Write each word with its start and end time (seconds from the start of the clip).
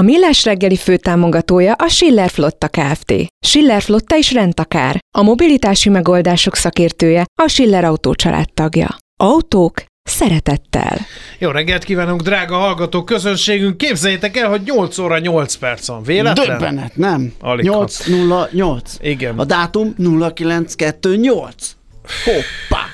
A 0.00 0.02
Millás 0.02 0.44
reggeli 0.44 0.76
főtámogatója 0.76 1.72
a 1.72 1.88
Schiller 1.88 2.30
Flotta 2.30 2.68
Kft. 2.68 3.14
Schiller 3.46 3.82
Flotta 3.82 4.16
is 4.16 4.32
rendtakár. 4.32 4.98
A 5.18 5.22
mobilitási 5.22 5.88
megoldások 5.88 6.54
szakértője 6.54 7.24
a 7.42 7.48
Schiller 7.48 7.84
Autó 7.84 8.14
tagja. 8.54 8.96
Autók 9.16 9.84
szeretettel. 10.02 10.98
Jó 11.38 11.50
reggelt 11.50 11.84
kívánunk, 11.84 12.22
drága 12.22 12.56
hallgató 12.56 13.04
közönségünk! 13.04 13.76
Képzeljétek 13.76 14.36
el, 14.36 14.48
hogy 14.48 14.60
8 14.64 14.98
óra 14.98 15.18
8 15.18 15.54
perc 15.54 15.86
van. 15.86 16.02
Véletlen? 16.02 16.46
Döbbenet, 16.46 16.96
nem? 16.96 17.32
Alig 17.40 17.64
808. 17.64 18.96
Igen. 19.00 19.38
A 19.38 19.44
dátum 19.44 19.94
0928. 19.96 21.76
Hoppá! 22.24 22.84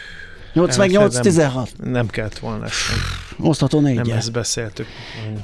88 0.52 1.20
16. 1.20 1.70
Nem 1.84 2.06
kellett 2.06 2.38
volna 2.38 2.64
ezt. 2.64 2.76
Osztható 3.40 3.80
Nem 3.80 3.92
négyel. 3.94 4.16
ezt 4.16 4.32
beszéltük. 4.32 4.86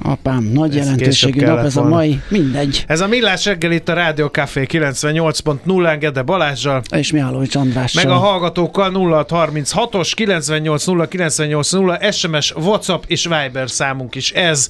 Apám, 0.02 0.42
nagy 0.44 0.70
Ez 0.76 0.84
jelentőségű 0.84 1.44
nap 1.44 1.58
ez 1.64 1.76
a 1.76 1.82
mai. 1.82 2.20
Mindegy. 2.28 2.84
Ez 2.88 3.00
a 3.00 3.06
Millás 3.08 3.44
reggel 3.44 3.72
itt 3.72 3.88
a 3.88 3.92
Rádió 3.94 4.26
Café 4.26 4.66
98.0 4.70 5.96
Gede 6.00 6.22
Balázsral, 6.22 6.82
És 6.96 7.12
Mihálovics 7.12 7.54
Andrással. 7.54 8.02
meg 8.04 8.12
a 8.12 8.16
hallgatókkal 8.16 8.90
0636-os 8.94 10.14
980 10.14 11.08
980 11.08 11.98
SMS, 12.12 12.52
WhatsApp 12.56 13.02
és 13.06 13.22
Viber 13.24 13.70
számunk 13.70 14.14
is 14.14 14.30
ez. 14.32 14.68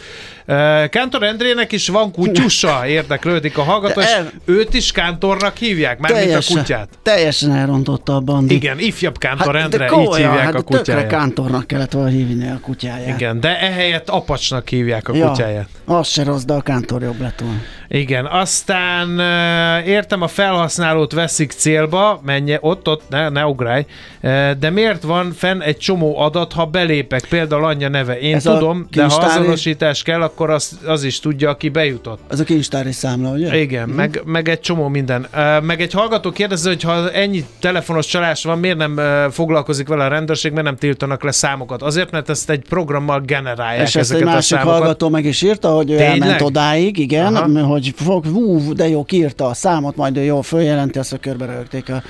Kántor 0.89 1.23
Endrének 1.23 1.73
is 1.73 1.89
van 1.89 2.13
kutyusa, 2.13 2.81
érdeklődik 2.87 3.59
a 3.59 3.63
hallgató, 3.63 4.01
és 4.01 4.07
el- 4.07 4.31
őt 4.45 4.75
is 4.75 4.93
Kántornak 4.93 5.57
hívják, 5.57 5.99
mármint 5.99 6.35
a 6.35 6.41
kutyát. 6.55 6.89
teljesen 7.03 7.53
elrontotta 7.53 8.15
a 8.17 8.21
bandi. 8.21 8.55
Igen, 8.55 8.79
ifjabb 8.79 9.19
Kántor 9.19 9.55
Hát, 9.55 9.65
Endre, 9.65 9.79
de 9.79 9.85
így 9.85 9.91
komolyan, 9.91 10.31
hívják 10.31 10.45
hát 10.45 10.55
a 10.55 10.59
tökre 10.63 10.77
kutyáját. 10.79 11.07
kántornak 11.07 11.67
kellett 11.67 11.93
volna 11.93 12.09
hívni 12.09 12.49
a 12.49 12.59
kutyáját. 12.63 13.12
Igen, 13.15 13.41
de 13.41 13.61
ehelyett 13.61 14.09
apacsnak 14.09 14.69
hívják 14.69 15.09
a 15.09 15.13
kutyáját. 15.13 15.69
az 15.85 16.09
se 16.09 16.25
rossz, 16.25 16.43
de 16.43 16.53
a 16.53 16.61
kántor 16.61 17.03
jobb 17.03 17.21
lett 17.21 17.41
volna. 17.41 17.61
Igen, 17.89 18.27
aztán 18.27 19.19
értem, 19.87 20.23
a 20.23 20.27
felhasználót 20.27 21.13
veszik 21.13 21.51
célba, 21.51 22.21
menje 22.25 22.59
ott, 22.61 22.89
ott, 22.89 23.03
ne, 23.09 23.29
ne 23.29 23.47
ugrálj, 23.47 23.87
de 24.59 24.71
miért 24.71 25.03
van 25.03 25.33
fenn 25.33 25.61
egy 25.61 25.77
csomó 25.77 26.19
adat, 26.19 26.53
ha 26.53 26.67
belépek, 26.67 27.25
például 27.29 27.65
anyja 27.65 27.89
neve? 27.89 28.19
Én 28.19 28.35
Ez 28.35 28.43
tudom, 28.43 28.87
de 28.91 29.05
ha 29.05 29.17
azonosítás 29.17 30.03
kell, 30.03 30.23
akkor 30.23 30.51
az, 30.51 30.79
az 30.87 31.05
is 31.05 31.21
tudja, 31.21 31.51
aki 31.51 31.69
bejutott. 31.69 32.21
Ez 32.31 32.41
a 32.41 32.45
kincstári 32.45 32.93
számla, 32.93 33.31
ugye? 33.31 33.61
Igen, 33.61 33.89
meg, 33.89 34.23
meg 34.25 34.49
egy 34.49 34.61
csomó 34.61 34.89
minden. 34.89 35.27
Meg 35.63 35.81
egy 35.81 35.93
hallgató 35.93 36.31
kérdező, 36.31 36.69
hogy 36.69 36.83
ha 36.83 37.11
ennyi 37.11 37.45
telefonos 37.61 38.07
csalás 38.07 38.45
van, 38.45 38.59
miért 38.59 38.77
nem 38.77 39.01
foglalkozik 39.31 39.89
vele 39.89 40.05
a 40.05 40.09
rendőrség, 40.09 40.51
miért 40.51 40.67
nem 40.67 40.77
tiltanak 40.77 41.23
le 41.23 41.31
számokat? 41.31 41.83
Azért, 41.83 42.11
mert 42.11 42.29
ezt 42.29 42.51
egy 42.51 42.65
programmal 43.07 43.21
generálják 43.21 43.87
És 43.87 43.95
ezt 43.95 43.97
egy 43.97 44.17
ezeket 44.17 44.27
a 44.27 44.31
másik 44.35 44.57
számokat. 44.57 44.79
hallgató 44.79 45.09
meg 45.09 45.25
is 45.25 45.43
írta, 45.43 45.69
hogy 45.71 45.91
ő 45.91 45.97
Tényleg? 45.97 46.21
elment 46.21 46.41
odáig, 46.41 46.99
igen, 46.99 47.37
Aha. 47.37 47.65
hogy 47.65 47.93
fog, 47.97 48.27
hú, 48.27 48.75
de 48.75 48.89
jó, 48.89 49.05
kiírta 49.05 49.47
a 49.47 49.55
számot, 49.55 49.97
majd 49.97 50.17
ő 50.17 50.23
jól 50.23 50.43
följelenti, 50.43 50.99
azt, 50.99 51.11
hogy 51.11 51.21
körbe 51.21 51.47
rögték 51.47 51.89
a 51.91 52.03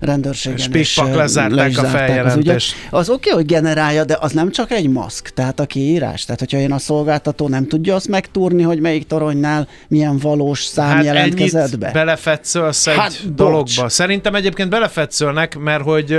rendőrségen. 0.00 0.58
És 0.58 0.68
pikpak 0.68 1.12
ö, 1.12 1.16
lezárták 1.16 1.74
le 1.74 1.82
a 1.82 1.84
az 1.84 1.90
feljelentést. 1.90 2.74
ügyet. 2.74 2.88
Az 2.90 3.08
oké, 3.10 3.30
hogy 3.30 3.46
generálja, 3.46 4.04
de 4.04 4.16
az 4.20 4.32
nem 4.32 4.50
csak 4.50 4.70
egy 4.70 4.88
maszk, 4.88 5.28
tehát 5.28 5.60
a 5.60 5.66
kiírás. 5.66 6.24
Tehát, 6.24 6.40
hogyha 6.40 6.58
én 6.58 6.72
a 6.72 6.78
szolgáltató 6.78 7.48
nem 7.48 7.66
tudja 7.66 7.94
azt 7.94 8.08
megtúrni, 8.08 8.62
hogy 8.62 8.80
melyik 8.80 9.06
toronynál 9.06 9.68
milyen 9.88 10.18
valós 10.18 10.64
szám 10.64 11.02
jelentkezett 11.02 11.62
ennyit 11.62 11.78
be. 11.78 11.90
belefetszölsz 11.92 12.86
egy 12.86 12.94
Hát, 12.96 13.02
hát, 13.02 13.26
bocs. 13.26 13.34
dologba. 13.36 13.88
Szerintem 13.88 14.34
egyébként 14.34 14.70
belefetszölnek, 14.70 15.58
mert 15.58 15.82
hogy, 15.82 16.18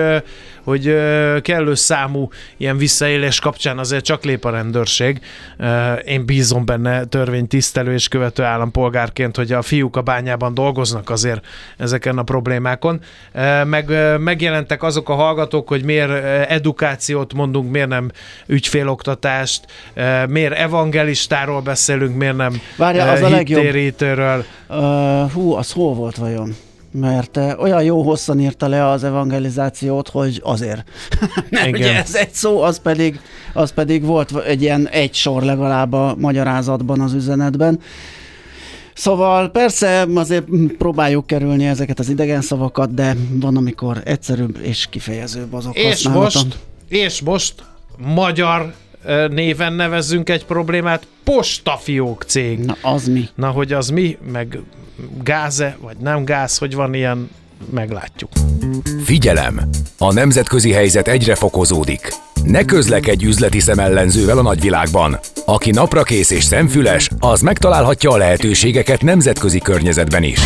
hogy 0.63 0.95
kellő 1.41 1.75
számú 1.75 2.29
ilyen 2.57 2.77
visszaélés 2.77 3.39
kapcsán 3.39 3.77
azért 3.77 4.03
csak 4.03 4.20
lép 4.23 4.45
a 4.45 4.49
rendőrség. 4.49 5.19
Én 6.05 6.25
bízom 6.25 6.65
benne 6.65 7.03
törvénytisztelő 7.05 7.93
és 7.93 8.07
követő 8.07 8.43
állampolgárként, 8.43 9.35
hogy 9.35 9.51
a 9.51 9.61
fiúk 9.61 9.95
a 9.95 10.01
bányában 10.01 10.53
dolgoznak 10.53 11.09
azért 11.09 11.45
ezeken 11.77 12.17
a 12.17 12.23
problémákon. 12.23 13.01
Meg 13.65 13.91
megjelentek 14.19 14.83
azok 14.83 15.09
a 15.09 15.13
hallgatók, 15.13 15.67
hogy 15.67 15.83
miért 15.83 16.11
edukációt 16.49 17.33
mondunk, 17.33 17.71
miért 17.71 17.87
nem 17.87 18.11
ügyféloktatást, 18.47 19.65
miért 20.27 20.53
evangelistáról 20.53 21.61
beszélünk, 21.61 22.15
miért 22.15 22.35
nem 22.35 22.61
Várja, 22.77 23.11
az 23.11 23.21
a 23.21 23.29
legjobb. 23.29 23.61
hittérítőről. 23.61 24.45
Uh, 24.69 25.31
hú, 25.31 25.53
az 25.53 25.71
hol 25.71 25.93
volt 25.93 26.15
vajon? 26.15 26.55
Mert 26.93 27.37
uh, 27.37 27.61
olyan 27.61 27.83
jó 27.83 28.01
hosszan 28.01 28.39
írta 28.39 28.67
le 28.67 28.87
az 28.87 29.03
evangelizációt, 29.03 30.09
hogy 30.09 30.41
azért. 30.43 30.83
Mert 31.49 31.67
Igen. 31.67 31.81
ugye 31.81 31.95
ez 31.95 32.15
egy 32.15 32.31
szó, 32.31 32.61
az 32.61 32.79
pedig, 32.79 33.19
az 33.53 33.71
pedig 33.71 34.03
volt 34.03 34.37
egy 34.45 34.61
ilyen 34.61 34.87
egy 34.87 35.13
sor 35.13 35.43
legalább 35.43 35.93
a 35.93 36.15
magyarázatban, 36.17 37.01
az 37.01 37.13
üzenetben. 37.13 37.79
Szóval 38.93 39.49
persze 39.49 40.05
azért 40.15 40.45
próbáljuk 40.77 41.27
kerülni 41.27 41.65
ezeket 41.65 41.99
az 41.99 42.09
idegen 42.09 42.41
szavakat, 42.41 42.93
de 42.93 43.15
van, 43.29 43.57
amikor 43.57 44.01
egyszerűbb 44.05 44.57
és 44.61 44.87
kifejezőbb 44.89 45.53
azok 45.53 45.75
És 45.75 46.07
most, 46.07 46.57
és 46.87 47.21
most 47.21 47.53
magyar 47.97 48.73
ö, 49.05 49.27
néven 49.27 49.73
nevezzünk 49.73 50.29
egy 50.29 50.45
problémát, 50.45 51.07
postafiók 51.23 52.23
cég. 52.23 52.59
Na, 52.59 52.75
az 52.81 53.07
mi? 53.07 53.29
Na, 53.35 53.49
hogy 53.49 53.73
az 53.73 53.89
mi, 53.89 54.17
meg 54.31 54.59
gáze, 55.23 55.77
vagy 55.81 55.97
nem 55.97 56.25
gáz, 56.25 56.57
hogy 56.57 56.75
van 56.75 56.93
ilyen, 56.93 57.29
meglátjuk. 57.69 58.31
Figyelem! 59.03 59.69
A 59.97 60.13
nemzetközi 60.13 60.71
helyzet 60.71 61.07
egyre 61.07 61.35
fokozódik. 61.35 62.13
Ne 62.43 62.63
közlekedj 62.63 63.25
üzleti 63.25 63.59
szemellenzővel 63.59 64.37
a 64.37 64.41
nagyvilágban. 64.41 65.19
Aki 65.45 65.71
naprakész 65.71 66.31
és 66.31 66.43
szemfüles, 66.43 67.09
az 67.19 67.41
megtalálhatja 67.41 68.11
a 68.11 68.17
lehetőségeket 68.17 69.01
nemzetközi 69.01 69.59
környezetben 69.59 70.23
is. 70.23 70.39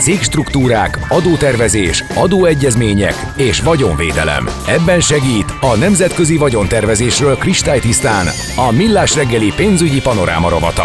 Cégstruktúrák, 0.00 1.06
adótervezés, 1.08 2.04
adóegyezmények 2.14 3.14
és 3.36 3.60
vagyonvédelem. 3.60 4.48
Ebben 4.66 5.00
segít 5.00 5.54
a 5.60 5.76
Nemzetközi 5.76 6.36
Vagyontervezésről 6.36 7.36
kristálytisztán 7.36 8.26
a 8.56 8.72
Millás 8.72 9.14
reggeli 9.14 9.52
pénzügyi 9.56 10.00
panoráma 10.00 10.48
rovata. 10.48 10.84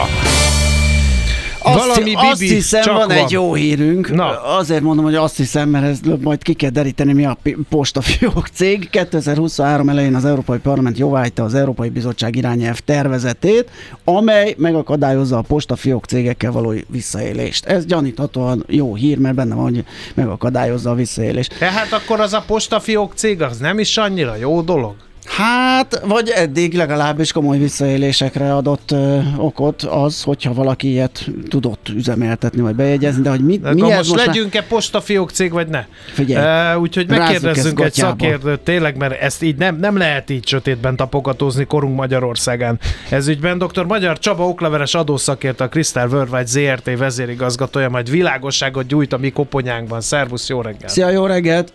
Azt, 1.61 1.77
Valami 1.77 2.13
azt 2.15 2.39
bibi, 2.39 2.53
hiszem, 2.53 2.81
csak 2.81 2.97
van, 2.97 3.07
van. 3.07 3.17
egy 3.17 3.31
jó 3.31 3.53
hírünk. 3.53 4.11
Na. 4.11 4.43
Azért 4.43 4.81
mondom, 4.81 5.05
hogy 5.05 5.15
azt 5.15 5.37
hiszem, 5.37 5.69
mert 5.69 5.85
ez 5.85 5.99
majd 6.21 6.43
ki 6.43 6.53
kell 6.53 6.69
deríteni, 6.69 7.13
mi 7.13 7.25
a 7.25 7.37
postafiók 7.69 8.47
cég. 8.53 8.89
2023 8.89 9.89
elején 9.89 10.15
az 10.15 10.25
Európai 10.25 10.57
Parlament 10.57 10.97
jóváhagyta 10.97 11.43
az 11.43 11.53
Európai 11.53 11.89
Bizottság 11.89 12.35
irányelv 12.35 12.79
tervezetét, 12.79 13.69
amely 14.03 14.55
megakadályozza 14.57 15.37
a 15.37 15.41
postafiók 15.41 16.05
cégekkel 16.05 16.51
való 16.51 16.73
visszaélést. 16.87 17.65
Ez 17.65 17.85
gyaníthatóan 17.85 18.63
jó 18.67 18.95
hír, 18.95 19.17
mert 19.17 19.35
benne 19.35 19.55
van, 19.55 19.63
hogy 19.63 19.83
megakadályozza 20.13 20.89
a 20.89 20.95
visszaélést. 20.95 21.55
Tehát 21.59 21.91
akkor 21.93 22.19
az 22.19 22.33
a 22.33 22.43
postafiók 22.47 23.13
cég 23.15 23.41
az 23.41 23.57
nem 23.57 23.79
is 23.79 23.97
annyira 23.97 24.35
jó 24.35 24.61
dolog? 24.61 24.95
Hát, 25.37 26.01
vagy 26.05 26.29
eddig 26.29 26.73
legalábbis 26.73 27.31
komoly 27.31 27.57
visszaélésekre 27.57 28.55
adott 28.55 28.91
ö, 28.91 29.19
okot 29.37 29.81
az, 29.81 30.23
hogyha 30.23 30.53
valaki 30.53 30.89
ilyet 30.89 31.25
tudott 31.47 31.89
üzemeltetni, 31.89 32.61
vagy 32.61 32.75
bejegyezni, 32.75 33.21
de 33.21 33.29
hogy 33.29 33.45
mit, 33.45 33.61
De 33.61 33.73
mi 33.73 33.81
most 33.81 33.95
most 33.95 34.25
legyünk-e 34.25 34.63
postafiók 34.63 35.31
cég, 35.31 35.51
vagy 35.51 35.67
ne? 35.67 35.85
Figyelj, 36.13 36.73
Uh, 36.75 36.81
úgyhogy 36.81 37.07
megkérdezzünk 37.07 37.79
egy 37.79 37.93
szakértőt, 37.93 38.59
tényleg, 38.59 38.97
mert 38.97 39.21
ezt 39.21 39.43
így 39.43 39.55
nem, 39.55 39.79
nem 39.79 39.97
lehet 39.97 40.29
így 40.29 40.47
sötétben 40.47 40.95
tapogatózni 40.95 41.65
korunk 41.65 41.95
Magyarországán. 41.95 42.79
Ez 43.09 43.27
ügyben 43.27 43.57
dr. 43.57 43.85
Magyar 43.85 44.19
Csaba 44.19 44.47
okleveres 44.47 44.95
adószakértő, 44.95 45.63
a 45.63 45.69
Crystal 45.69 46.07
Worldwide 46.09 46.45
ZRT 46.45 46.97
vezérigazgatója, 46.97 47.89
majd 47.89 48.09
világosságot 48.09 48.87
gyújt 48.87 49.13
a 49.13 49.17
mi 49.17 49.29
koponyánkban. 49.29 50.01
Szervusz, 50.01 50.49
jó 50.49 50.61
reggelt! 50.61 50.89
Szia, 50.89 51.09
jó 51.09 51.25
reggelt! 51.25 51.73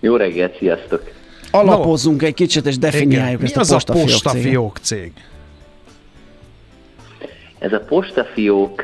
Jó 0.00 0.16
reggelt, 0.16 0.56
sziasztok! 0.58 1.18
Alapozzunk 1.50 2.22
egy 2.22 2.34
kicsit, 2.34 2.66
és 2.66 2.76
Igen. 2.76 2.90
definiáljuk 2.90 3.40
Mi 3.40 3.46
ezt 3.46 3.56
a 3.56 3.60
az 3.60 3.70
a 3.70 3.76
postafiók 3.76 4.06
céget. 4.06 4.22
postafiók 4.22 4.78
cég? 4.78 5.12
Ez 7.58 7.72
a 7.72 7.80
postafiók 7.80 8.82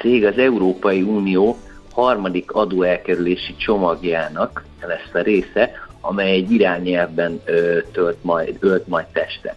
cég 0.00 0.24
az 0.24 0.38
Európai 0.38 1.02
Unió 1.02 1.56
harmadik 1.92 2.52
adóelkerülési 2.52 3.56
csomagjának 3.56 4.64
lesz 4.86 5.14
a 5.14 5.18
része, 5.18 5.70
amely 6.00 6.30
egy 6.30 6.50
irányelvben 6.50 7.40
ö, 7.44 7.78
tölt 7.92 8.24
majd, 8.24 8.56
ölt 8.60 8.88
majd 8.88 9.06
testet. 9.06 9.56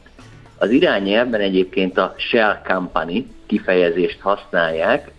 Az 0.57 0.69
irányelvben 0.69 1.41
egyébként 1.41 1.97
a 1.97 2.13
Shell 2.17 2.61
Company 2.67 3.27
kifejezést 3.45 4.19
használják, 4.19 5.11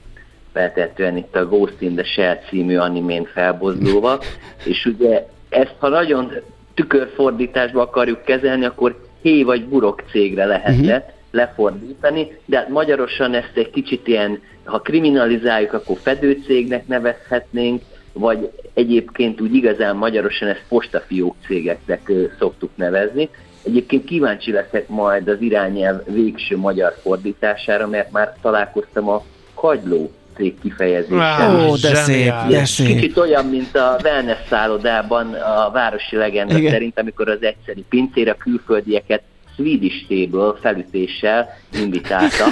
feltetően 0.52 1.16
itt 1.16 1.36
a 1.36 1.46
Ghost 1.46 1.80
in 1.80 1.94
the 1.94 2.04
Shell 2.04 2.38
című 2.48 2.76
animén 2.76 3.28
felbozdulva, 3.34 4.20
és 4.64 4.84
ugye 4.84 5.26
ezt, 5.48 5.74
ha 5.78 5.88
nagyon 5.88 6.32
tükörfordításba 6.74 7.80
akarjuk 7.82 8.24
kezelni, 8.24 8.64
akkor 8.64 9.00
hé 9.22 9.42
vagy 9.42 9.64
burok 9.64 10.02
cégre 10.10 10.44
lehetne 10.44 10.96
uh-huh. 10.96 11.12
lefordítani, 11.30 12.38
de 12.44 12.56
hát 12.56 12.68
magyarosan 12.68 13.34
ezt 13.34 13.52
egy 13.54 13.70
kicsit 13.70 14.06
ilyen, 14.06 14.40
ha 14.64 14.78
kriminalizáljuk, 14.78 15.72
akkor 15.72 15.96
fedőcégnek 16.02 16.86
nevezhetnénk, 16.86 17.82
vagy 18.12 18.50
egyébként 18.74 19.40
úgy 19.40 19.54
igazán 19.54 19.96
magyarosan 19.96 20.48
ezt 20.48 20.64
postafiók 20.68 21.34
cégeknek 21.46 22.12
szoktuk 22.38 22.70
nevezni, 22.74 23.28
Egyébként 23.64 24.04
kíváncsi 24.04 24.52
leszek 24.52 24.88
majd 24.88 25.28
az 25.28 25.40
irányelv 25.40 26.00
végső 26.06 26.56
magyar 26.56 26.94
fordítására, 27.02 27.86
mert 27.86 28.10
már 28.10 28.36
találkoztam 28.40 29.08
a 29.08 29.24
kagyló 29.54 30.10
cég 30.36 30.54
kifejezéssel. 30.62 31.68
Ó, 31.68 31.76
de 31.76 31.94
szép, 31.94 32.32
de 32.48 32.64
szép. 32.64 32.86
Kicsit 32.86 33.16
olyan, 33.16 33.46
mint 33.46 33.76
a 33.76 33.98
wellness 34.02 34.38
szállodában 34.48 35.32
a 35.34 35.70
városi 35.70 36.16
legenda 36.16 36.56
Igen. 36.58 36.72
szerint, 36.72 36.98
amikor 36.98 37.28
az 37.28 37.42
egyszeri 37.42 37.84
pincér 37.88 38.28
a 38.28 38.34
külföldieket 38.34 39.22
Swedish 39.56 40.06
Table 40.08 40.52
felütéssel 40.60 41.48
invitálta 41.72 42.44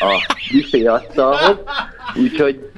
a 0.00 0.36
büféasztalhoz, 0.52 1.56
úgyhogy 2.14 2.70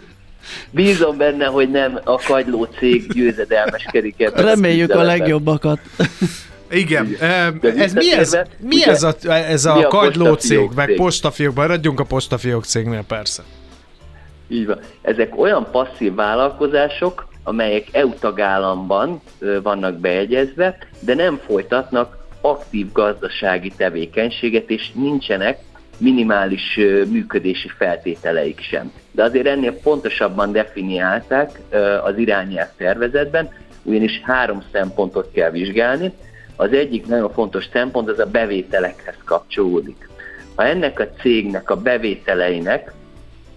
bízom 0.70 1.16
benne, 1.16 1.44
hogy 1.44 1.70
nem 1.70 2.00
a 2.04 2.16
kagyló 2.18 2.64
cég 2.78 3.12
győzedelmeskedik 3.12 4.20
ebben 4.20 4.44
Reméljük 4.44 4.90
a 4.90 4.92
küzdelemben. 4.92 5.18
legjobbakat. 5.18 5.80
Igen. 6.70 7.16
Ez 7.76 7.92
mi 7.92 8.12
ez? 8.12 8.38
Mi 8.58 8.84
ez 8.84 9.02
a, 9.02 9.14
ez 9.28 9.64
a 9.64 9.74
mi 9.74 9.82
a 9.82 9.88
kagyló 9.88 10.34
cég, 10.34 10.58
postafiók 10.58 10.74
meg 10.74 10.86
cég? 10.86 10.96
postafiók, 10.96 11.54
maradjunk 11.54 12.00
a 12.00 12.04
postafiók 12.04 12.64
cégnél 12.64 13.02
persze. 13.08 13.42
Így 14.48 14.66
van. 14.66 14.78
Ezek 15.02 15.38
olyan 15.38 15.68
passzív 15.70 16.14
vállalkozások, 16.14 17.28
amelyek 17.44 17.86
EU 17.92 18.14
tagállamban 18.14 19.20
vannak 19.62 19.98
bejegyezve, 19.98 20.78
de 21.00 21.14
nem 21.14 21.36
folytatnak 21.36 22.24
aktív 22.40 22.92
gazdasági 22.92 23.72
tevékenységet, 23.76 24.70
és 24.70 24.92
nincsenek 24.92 25.58
minimális 25.98 26.76
működési 27.10 27.68
feltételeik 27.68 28.60
sem. 28.60 28.92
De 29.10 29.22
azért 29.22 29.46
ennél 29.46 29.72
pontosabban 29.72 30.52
definiálták 30.52 31.60
az 32.04 32.18
irányelv 32.18 32.68
tervezetben, 32.76 33.48
ugyanis 33.82 34.20
három 34.24 34.62
szempontot 34.72 35.30
kell 35.32 35.50
vizsgálni. 35.50 36.12
Az 36.56 36.72
egyik 36.72 37.06
nagyon 37.06 37.32
fontos 37.32 37.64
szempont 37.72 38.08
az 38.08 38.18
a 38.18 38.26
bevételekhez 38.26 39.16
kapcsolódik. 39.24 40.08
Ha 40.54 40.64
ennek 40.64 41.00
a 41.00 41.08
cégnek 41.20 41.70
a 41.70 41.76
bevételeinek 41.76 42.92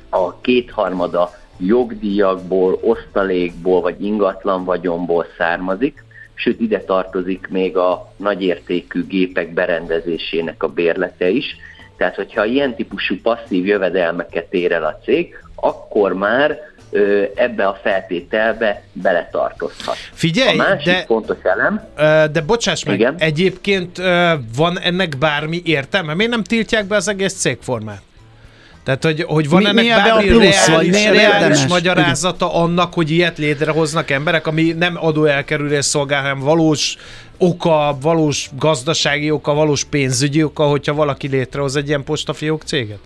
a 0.09 0.41
kétharmada 0.41 1.31
jogdíjakból, 1.57 2.79
osztalékból 2.81 3.81
vagy 3.81 4.03
ingatlan 4.03 4.63
vagyomból 4.63 5.25
származik, 5.37 6.03
sőt 6.33 6.59
ide 6.59 6.79
tartozik 6.79 7.47
még 7.49 7.77
a 7.77 8.13
nagyértékű 8.17 9.05
gépek 9.07 9.53
berendezésének 9.53 10.63
a 10.63 10.67
bérlete 10.67 11.29
is. 11.29 11.45
Tehát, 11.97 12.15
hogyha 12.15 12.45
ilyen 12.45 12.75
típusú 12.75 13.15
passzív 13.21 13.65
jövedelmeket 13.65 14.53
ér 14.53 14.71
el 14.71 14.83
a 14.83 14.99
cég, 15.03 15.35
akkor 15.55 16.13
már 16.13 16.57
ö, 16.89 17.23
ebbe 17.35 17.67
a 17.67 17.79
feltételbe 17.83 18.83
beletartozhat. 18.93 19.95
Figyelj, 19.95 20.59
a 20.59 20.63
másik 20.63 20.85
de- 20.85 21.03
fontos 21.05 21.37
elem, 21.43 21.87
De 22.31 22.41
bocsáss 22.41 22.83
meg, 22.83 22.99
Igen. 22.99 23.15
egyébként 23.17 23.97
van 24.55 24.79
ennek 24.79 25.17
bármi 25.17 25.61
értelme? 25.65 26.13
Miért 26.13 26.31
nem 26.31 26.43
tiltják 26.43 26.85
be 26.85 26.95
az 26.95 27.07
egész 27.07 27.33
cégformát? 27.33 28.01
Tehát, 28.89 29.03
hogy, 29.03 29.23
hogy 29.27 29.49
van 29.49 29.61
Mi- 29.61 29.67
ennek 29.67 30.03
bármi 30.03 30.27
plusz, 30.27 30.67
vagy 30.67 30.89
reális, 30.89 31.09
miért 31.09 31.15
reális 31.15 31.67
magyarázata 31.67 32.53
annak, 32.53 32.93
hogy 32.93 33.11
ilyet 33.11 33.37
létrehoznak 33.37 34.11
emberek, 34.11 34.47
ami 34.47 34.71
nem 34.71 34.97
adóelkerülés 34.99 35.85
szolgál, 35.85 36.21
hanem 36.21 36.39
valós 36.39 36.97
oka, 37.37 37.97
valós 38.01 38.49
gazdasági 38.59 39.31
oka, 39.31 39.53
valós 39.53 39.83
pénzügyi 39.83 40.43
oka, 40.43 40.63
hogyha 40.63 40.93
valaki 40.93 41.27
létrehoz 41.27 41.75
egy 41.75 41.87
ilyen 41.87 42.03
postafiók 42.03 42.61
céget? 42.63 42.99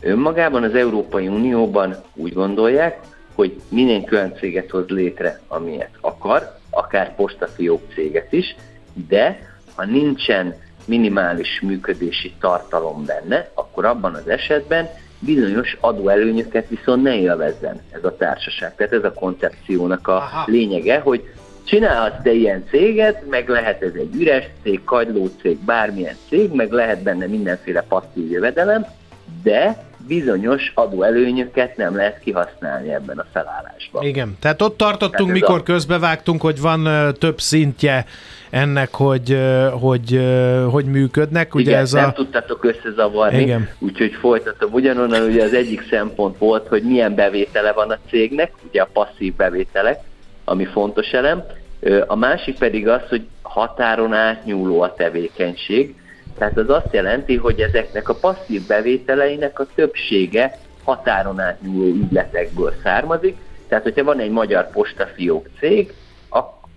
Önmagában 0.00 0.62
az 0.62 0.74
Európai 0.74 1.28
Unióban 1.28 1.96
úgy 2.14 2.32
gondolják, 2.32 2.98
hogy 3.34 3.60
mindenki 3.68 4.14
olyan 4.14 4.34
céget 4.38 4.70
hoz 4.70 4.88
létre, 4.88 5.40
amilyet 5.48 5.90
akar, 6.00 6.58
akár 6.70 7.14
postafiók 7.14 7.82
céget 7.94 8.32
is, 8.32 8.56
de 9.08 9.38
ha 9.74 9.84
nincsen 9.84 10.54
minimális 10.86 11.60
működési 11.60 12.32
tartalom 12.40 13.04
benne, 13.04 13.50
akkor 13.54 13.84
abban 13.84 14.14
az 14.14 14.28
esetben 14.28 14.88
bizonyos 15.18 15.76
adóelőnyöket 15.80 16.68
viszont 16.68 17.02
ne 17.02 17.16
élvezzen 17.16 17.80
ez 17.90 18.04
a 18.04 18.16
társaság. 18.16 18.74
Tehát 18.74 18.92
ez 18.92 19.04
a 19.04 19.12
koncepciónak 19.12 20.08
a 20.08 20.16
Aha. 20.16 20.44
lényege, 20.46 20.98
hogy 20.98 21.32
csinálhatsz 21.64 22.22
te 22.22 22.32
ilyen 22.32 22.64
céget, 22.70 23.28
meg 23.28 23.48
lehet 23.48 23.82
ez 23.82 23.94
egy 23.94 24.14
üres 24.14 24.44
cég, 24.62 24.84
kagyló 24.84 25.30
cég, 25.40 25.58
bármilyen 25.58 26.16
cég, 26.28 26.52
meg 26.52 26.72
lehet 26.72 27.02
benne 27.02 27.26
mindenféle 27.26 27.82
passzív 27.82 28.30
jövedelem, 28.30 28.86
de 29.42 29.84
bizonyos 30.06 30.72
adóelőnyöket 30.74 31.76
nem 31.76 31.96
lehet 31.96 32.18
kihasználni 32.18 32.92
ebben 32.94 33.18
a 33.18 33.24
felállásban. 33.32 34.02
Igen, 34.04 34.36
tehát 34.40 34.62
ott 34.62 34.76
tartottunk, 34.76 35.28
Tehát 35.28 35.32
mikor 35.32 35.58
a- 35.58 35.62
közbevágtunk, 35.62 36.40
hogy 36.40 36.60
van 36.60 36.86
ö, 36.86 37.12
több 37.12 37.40
szintje 37.40 38.06
ennek, 38.50 38.94
hogy 38.94 39.32
ö, 39.32 39.68
hogy, 39.80 40.14
ö, 40.14 40.66
hogy 40.70 40.84
működnek. 40.84 41.54
Ugye 41.54 41.70
Igen, 41.70 41.80
ez 41.80 41.92
nem 41.92 42.08
a... 42.08 42.12
tudtátok 42.12 42.64
összezavarni, 42.64 43.40
Igen. 43.40 43.68
úgyhogy 43.78 44.12
folytatom. 44.20 44.72
Ugyanonnan 44.72 45.22
ugye 45.22 45.44
az 45.44 45.54
egyik 45.54 45.86
szempont 45.90 46.38
volt, 46.38 46.68
hogy 46.68 46.82
milyen 46.82 47.14
bevétele 47.14 47.72
van 47.72 47.90
a 47.90 47.98
cégnek, 48.08 48.52
ugye 48.68 48.82
a 48.82 48.88
passzív 48.92 49.34
bevételek, 49.34 49.98
ami 50.44 50.64
fontos 50.64 51.10
elem. 51.10 51.42
A 52.06 52.16
másik 52.16 52.58
pedig 52.58 52.88
az, 52.88 53.00
hogy 53.08 53.22
határon 53.42 54.12
átnyúló 54.12 54.80
a 54.80 54.94
tevékenység, 54.94 55.94
tehát 56.38 56.58
az 56.58 56.68
azt 56.68 56.92
jelenti, 56.92 57.36
hogy 57.36 57.60
ezeknek 57.60 58.08
a 58.08 58.14
passzív 58.14 58.66
bevételeinek 58.66 59.58
a 59.58 59.66
többsége 59.74 60.58
határon 60.84 61.40
átnyúló 61.40 61.86
ügyletekből 61.86 62.72
származik. 62.82 63.36
Tehát, 63.68 63.84
hogyha 63.84 64.04
van 64.04 64.18
egy 64.18 64.30
magyar 64.30 64.70
postafiók 64.70 65.46
cég, 65.58 65.92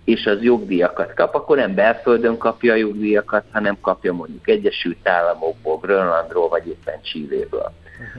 és 0.06 0.26
az 0.26 0.42
jogdíjakat 0.42 1.14
kap, 1.14 1.34
akkor 1.34 1.56
nem 1.56 1.74
belföldön 1.74 2.38
kapja 2.38 2.72
a 2.72 2.76
jogdíjakat, 2.76 3.44
hanem 3.52 3.76
kapja 3.80 4.12
mondjuk 4.12 4.48
Egyesült 4.48 5.08
Államokból, 5.08 5.78
Grönlandról, 5.78 6.48
vagy 6.48 6.66
éppen 6.66 7.02
Csilléből. 7.02 7.72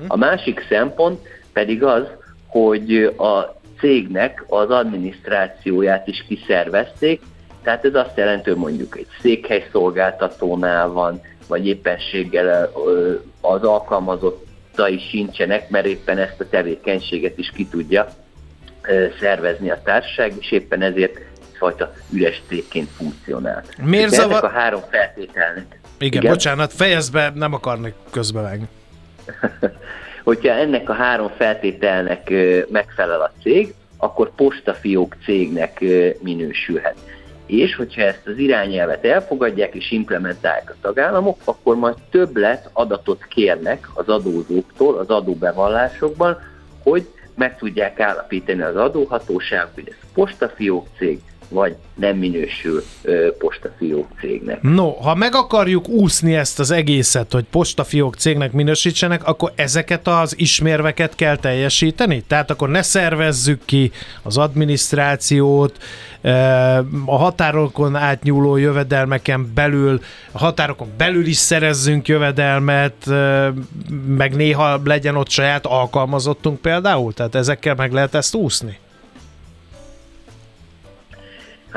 A 0.07 0.17
másik 0.17 0.65
szempont 0.69 1.27
pedig 1.53 1.83
az, 1.83 2.07
hogy 2.47 3.03
a 3.17 3.55
cégnek 3.79 4.43
az 4.47 4.69
adminisztrációját 4.69 6.07
is 6.07 6.25
kiszervezték, 6.27 7.21
tehát 7.67 7.85
ez 7.85 7.95
azt 7.95 8.17
jelenti, 8.17 8.49
hogy 8.49 8.59
mondjuk 8.59 8.97
egy 8.97 9.07
székhely 9.21 9.67
szolgáltatónál 9.71 10.87
van, 10.87 11.21
vagy 11.47 11.67
éppenséggel 11.67 12.71
az 13.41 13.63
alkalmazottai 13.63 14.99
sincsenek, 15.09 15.69
mert 15.69 15.85
éppen 15.85 16.17
ezt 16.17 16.39
a 16.39 16.49
tevékenységet 16.49 17.37
is 17.37 17.51
ki 17.55 17.67
tudja 17.67 18.07
szervezni 19.19 19.69
a 19.69 19.81
társaság, 19.83 20.33
és 20.39 20.51
éppen 20.51 20.81
ezért 20.81 21.19
egyfajta 21.49 21.93
üres 22.09 22.41
cégként 22.47 22.89
funkcionált. 22.89 23.77
Miért 23.83 24.09
zavar- 24.09 24.43
a 24.43 24.49
három 24.49 24.81
feltételnek. 24.89 25.79
Igen, 25.99 26.21
Igen, 26.21 26.31
bocsánat, 26.31 26.73
fejezd 26.73 27.13
be, 27.13 27.31
nem 27.35 27.53
akarnék 27.53 27.93
közbevágni. 28.11 28.67
Hogyha 30.23 30.53
ennek 30.53 30.89
a 30.89 30.93
három 30.93 31.31
feltételnek 31.37 32.33
megfelel 32.69 33.21
a 33.21 33.31
cég, 33.41 33.73
akkor 33.97 34.35
postafiók 34.35 35.15
cégnek 35.23 35.83
minősülhet. 36.21 36.95
És 37.47 37.75
hogyha 37.75 38.01
ezt 38.01 38.27
az 38.27 38.37
irányelvet 38.37 39.05
elfogadják 39.05 39.75
és 39.75 39.91
implementálják 39.91 40.69
a 40.69 40.75
tagállamok, 40.81 41.37
akkor 41.43 41.75
majd 41.75 41.95
többlet 42.09 42.69
adatot 42.73 43.25
kérnek 43.27 43.89
az 43.93 44.09
adózóktól 44.09 44.97
az 44.97 45.09
adóbevallásokban, 45.09 46.37
hogy 46.83 47.07
meg 47.35 47.57
tudják 47.57 47.99
állapítani 47.99 48.61
az 48.61 48.75
adóhatóság, 48.75 49.67
hogy 49.73 49.87
ez 49.87 49.95
postafiók 50.13 50.87
cég, 50.97 51.19
vagy 51.49 51.75
nem 51.95 52.17
minősül 52.17 52.83
postafiók 53.37 54.07
cégnek. 54.19 54.61
No, 54.61 54.91
ha 54.91 55.15
meg 55.15 55.35
akarjuk 55.35 55.87
úszni 55.87 56.35
ezt 56.35 56.59
az 56.59 56.71
egészet, 56.71 57.31
hogy 57.31 57.45
postafiók 57.51 58.15
cégnek 58.15 58.51
minősítsenek, 58.51 59.27
akkor 59.27 59.51
ezeket 59.55 60.07
az 60.07 60.33
ismérveket 60.37 61.15
kell 61.15 61.37
teljesíteni? 61.37 62.23
Tehát 62.27 62.51
akkor 62.51 62.69
ne 62.69 62.81
szervezzük 62.81 63.61
ki 63.65 63.91
az 64.23 64.37
adminisztrációt, 64.37 65.77
a 67.05 67.17
határokon 67.17 67.95
átnyúló 67.95 68.57
jövedelmeken 68.57 69.51
belül, 69.55 70.01
a 70.31 70.37
határokon 70.37 70.87
belül 70.97 71.25
is 71.25 71.37
szerezzünk 71.37 72.07
jövedelmet, 72.07 73.05
meg 74.07 74.35
néha 74.35 74.81
legyen 74.83 75.15
ott 75.15 75.29
saját 75.29 75.65
alkalmazottunk 75.65 76.61
például? 76.61 77.13
Tehát 77.13 77.35
ezekkel 77.35 77.75
meg 77.75 77.91
lehet 77.91 78.15
ezt 78.15 78.35
úszni? 78.35 78.77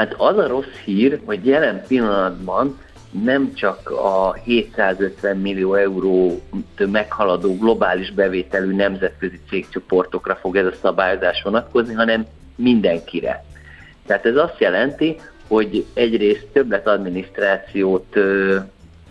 Hát 0.00 0.14
az 0.16 0.38
a 0.38 0.46
rossz 0.46 0.76
hír, 0.84 1.20
hogy 1.24 1.46
jelen 1.46 1.82
pillanatban 1.88 2.78
nem 3.24 3.54
csak 3.54 3.90
a 3.90 4.32
750 4.32 5.36
millió 5.36 5.74
euró 5.74 6.40
meghaladó 6.76 7.56
globális 7.56 8.10
bevételű 8.12 8.74
nemzetközi 8.74 9.40
cégcsoportokra 9.48 10.34
fog 10.34 10.56
ez 10.56 10.66
a 10.66 10.72
szabályozás 10.80 11.42
vonatkozni, 11.42 11.94
hanem 11.94 12.26
mindenkire. 12.56 13.44
Tehát 14.06 14.26
ez 14.26 14.36
azt 14.36 14.58
jelenti, 14.58 15.20
hogy 15.48 15.86
egyrészt 15.94 16.46
többlet 16.52 16.86
adminisztrációt 16.86 18.16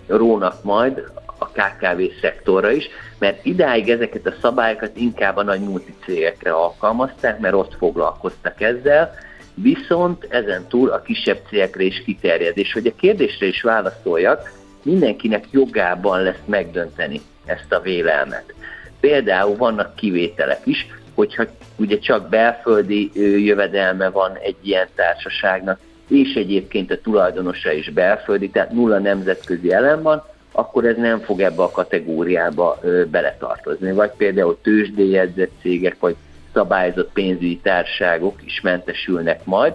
rónak 0.07 0.63
majd 0.63 1.11
a 1.37 1.45
KKV 1.45 2.01
szektorra 2.21 2.71
is, 2.71 2.87
mert 3.17 3.45
idáig 3.45 3.89
ezeket 3.89 4.25
a 4.25 4.35
szabályokat 4.41 4.97
inkább 4.97 5.37
a 5.37 5.43
nagy 5.43 5.61
multicégekre 5.61 6.51
alkalmazták, 6.51 7.39
mert 7.39 7.53
ott 7.53 7.75
foglalkoztak 7.77 8.61
ezzel, 8.61 9.27
viszont 9.61 10.27
ezen 10.29 10.67
túl 10.67 10.89
a 10.89 11.01
kisebb 11.01 11.39
cégekre 11.49 11.83
is 11.83 12.01
kiterjed. 12.05 12.57
És 12.57 12.73
hogy 12.73 12.87
a 12.87 12.95
kérdésre 12.99 13.45
is 13.45 13.61
válaszoljak, 13.61 14.51
mindenkinek 14.83 15.45
jogában 15.51 16.23
lesz 16.23 16.43
megdönteni 16.45 17.21
ezt 17.45 17.73
a 17.73 17.79
vélelmet. 17.79 18.53
Például 18.99 19.55
vannak 19.55 19.95
kivételek 19.95 20.61
is, 20.63 20.87
hogyha 21.13 21.45
ugye 21.75 21.99
csak 21.99 22.29
belföldi 22.29 23.11
jövedelme 23.45 24.09
van 24.09 24.37
egy 24.41 24.55
ilyen 24.61 24.87
társaságnak, 24.95 25.79
és 26.07 26.33
egyébként 26.33 26.91
a 26.91 27.01
tulajdonosa 27.01 27.71
is 27.71 27.89
belföldi, 27.89 28.49
tehát 28.49 28.71
nulla 28.71 28.99
nemzetközi 28.99 29.71
elem 29.71 30.01
van, 30.01 30.23
akkor 30.51 30.85
ez 30.85 30.95
nem 30.97 31.19
fog 31.19 31.39
ebbe 31.39 31.63
a 31.63 31.71
kategóriába 31.71 32.79
beletartozni. 33.11 33.91
Vagy 33.91 34.11
például 34.17 34.57
tőzsdéjegyzett 34.61 35.51
cégek, 35.61 35.95
vagy 35.99 36.15
szabályozott 36.53 37.11
pénzügyi 37.13 37.59
társágok 37.63 38.39
is 38.45 38.61
mentesülnek 38.61 39.45
majd, 39.45 39.73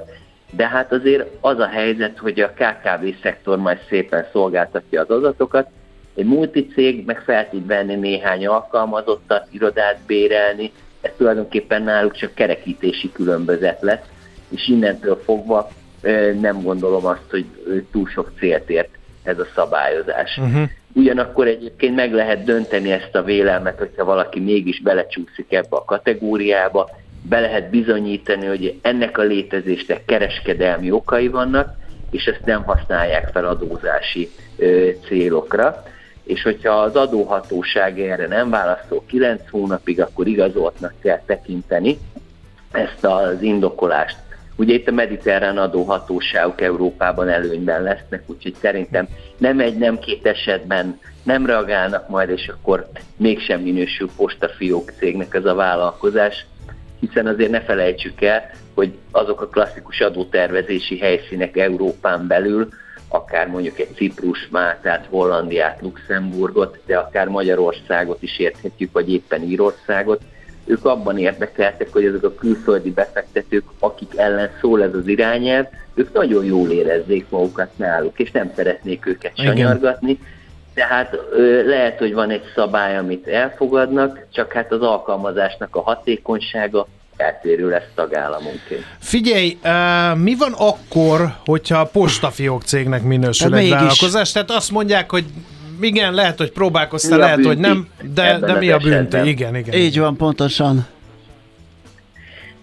de 0.51 0.69
hát 0.69 0.93
azért 0.93 1.29
az 1.41 1.59
a 1.59 1.67
helyzet, 1.67 2.19
hogy 2.19 2.41
a 2.41 2.51
KKV 2.51 3.07
szektor 3.23 3.59
majd 3.59 3.79
szépen 3.89 4.27
szolgáltatja 4.33 5.01
az 5.01 5.11
adatokat, 5.11 5.69
egy 6.15 6.25
multicég 6.25 7.05
meg 7.07 7.21
fel 7.21 7.49
tud 7.49 7.67
venni 7.67 7.95
néhány 7.95 8.47
alkalmazottat, 8.47 9.49
irodát 9.51 9.99
bérelni, 10.07 10.73
ez 11.01 11.11
tulajdonképpen 11.17 11.83
náluk 11.83 12.13
csak 12.13 12.35
kerekítési 12.35 13.13
különbözet 13.13 13.83
lesz, 13.83 14.05
és 14.49 14.69
innentől 14.69 15.23
fogva 15.25 15.71
nem 16.41 16.63
gondolom 16.63 17.07
azt, 17.07 17.31
hogy 17.31 17.47
túl 17.93 18.09
sok 18.09 18.33
célt 18.39 18.71
ért 18.71 18.99
ez 19.23 19.39
a 19.39 19.47
szabályozás. 19.55 20.39
Uh-huh. 20.39 20.69
Ugyanakkor 20.95 21.47
egyébként 21.47 21.95
meg 21.95 22.13
lehet 22.13 22.45
dönteni 22.45 22.91
ezt 22.91 23.15
a 23.15 23.23
vélelmet, 23.23 23.79
hogyha 23.79 24.05
valaki 24.05 24.41
mégis 24.41 24.81
belecsúszik 24.81 25.53
ebbe 25.53 25.77
a 25.77 25.85
kategóriába, 25.85 26.91
be 27.29 27.41
lehet 27.41 27.71
bizonyítani, 27.71 28.47
hogy 28.47 28.79
ennek 28.83 29.19
a 29.19 29.23
létezésnek 29.23 30.05
kereskedelmi 30.05 30.91
okai 30.91 31.29
vannak, 31.29 31.77
és 32.11 32.25
ezt 32.25 32.45
nem 32.45 32.63
használják 32.63 33.29
fel 33.33 33.45
adózási 33.45 34.31
ö, 34.57 34.89
célokra. 35.07 35.83
És 36.25 36.43
hogyha 36.43 36.71
az 36.71 36.97
adóhatóság 36.97 38.01
erre 38.01 38.27
nem 38.27 38.51
válaszol 38.51 39.03
9 39.07 39.51
hónapig, 39.51 40.01
akkor 40.01 40.27
igazoltnak 40.27 40.95
kell 41.03 41.21
tekinteni 41.27 41.99
ezt 42.73 43.05
az 43.05 43.43
indokolást. 43.43 44.17
Ugye 44.57 44.75
itt 44.75 44.89
a 44.89 44.93
mediterrán 44.93 45.59
adóhatóságok 45.59 46.61
Európában 46.61 47.29
előnyben 47.29 47.83
lesznek, 47.83 48.23
úgyhogy 48.27 48.55
szerintem 48.61 49.09
nem 49.39 49.61
egy, 49.61 49.79
nem 49.79 49.99
két 49.99 50.27
esetben 50.27 51.01
nem 51.23 51.47
reagálnak 51.47 52.09
majd, 52.09 52.29
és 52.29 52.49
akkor 52.49 52.89
mégsem 53.17 53.61
minősül 53.61 54.11
postafiók 54.17 54.93
cégnek 54.99 55.35
ez 55.35 55.45
a 55.45 55.55
vállalkozás, 55.55 56.47
hiszen 57.01 57.27
azért 57.27 57.51
ne 57.51 57.61
felejtsük 57.61 58.23
el, 58.23 58.51
hogy 58.75 58.93
azok 59.11 59.41
a 59.41 59.49
klasszikus 59.49 60.01
adótervezési 60.01 60.99
helyszínek 60.99 61.57
Európán 61.57 62.27
belül, 62.27 62.69
akár 63.09 63.49
mondjuk 63.49 63.79
egy 63.79 63.95
Ciprus, 63.95 64.49
Máltát, 64.51 65.07
Hollandiát, 65.11 65.81
Luxemburgot, 65.81 66.79
de 66.87 66.97
akár 66.97 67.29
Magyarországot 67.29 68.23
is 68.23 68.39
érthetjük, 68.39 68.93
vagy 68.93 69.13
éppen 69.13 69.43
Írországot, 69.43 70.23
ők 70.65 70.85
abban 70.85 71.19
érdekeltek, 71.19 71.93
hogy 71.93 72.05
azok 72.05 72.23
a 72.23 72.35
külföldi 72.35 72.91
befektetők, 72.91 73.65
akik 73.79 74.13
ellen 74.17 74.51
szól 74.61 74.83
ez 74.83 74.95
az 74.95 75.07
irányelv, 75.07 75.67
ők 75.95 76.13
nagyon 76.13 76.45
jól 76.45 76.71
érezzék 76.71 77.27
magukat 77.29 77.79
náluk, 77.79 78.19
és 78.19 78.31
nem 78.31 78.53
szeretnék 78.57 79.07
őket 79.07 79.33
sanyargatni. 79.37 80.19
Tehát 80.75 81.17
lehet, 81.67 81.99
hogy 81.99 82.15
van 82.15 82.31
egy 82.31 82.43
szabály, 82.55 82.97
amit 82.97 83.27
elfogadnak, 83.27 84.27
csak 84.33 84.53
hát 84.53 84.73
az 84.73 84.81
alkalmazásnak 84.81 85.77
a 85.77 85.83
hatékonysága 85.83 86.87
eltérő 87.17 87.69
lesz 87.69 87.91
tagállamonként. 87.95 88.85
Figyelj, 88.99 89.59
uh, 89.65 90.19
mi 90.19 90.35
van 90.35 90.53
akkor, 90.53 91.35
hogyha 91.45 91.79
a 91.79 91.85
postafiók 91.85 92.63
cégnek 92.63 93.03
minősül 93.03 93.55
egy 93.55 93.71
vállalkozás? 93.71 94.33
Tehát 94.33 94.51
azt 94.51 94.71
mondják, 94.71 95.11
hogy 95.11 95.25
igen, 95.81 96.15
lehet, 96.15 96.39
hogy 96.39 96.53
próbálkoztál, 96.53 97.19
lehet, 97.19 97.45
hogy 97.45 97.59
nem, 97.59 97.89
de, 98.15 98.39
de 98.39 98.55
mi 98.55 98.71
a 98.71 98.79
bünti? 98.79 99.29
Igen, 99.29 99.57
igen. 99.57 99.75
Így 99.75 99.99
van, 99.99 100.17
pontosan. 100.17 100.87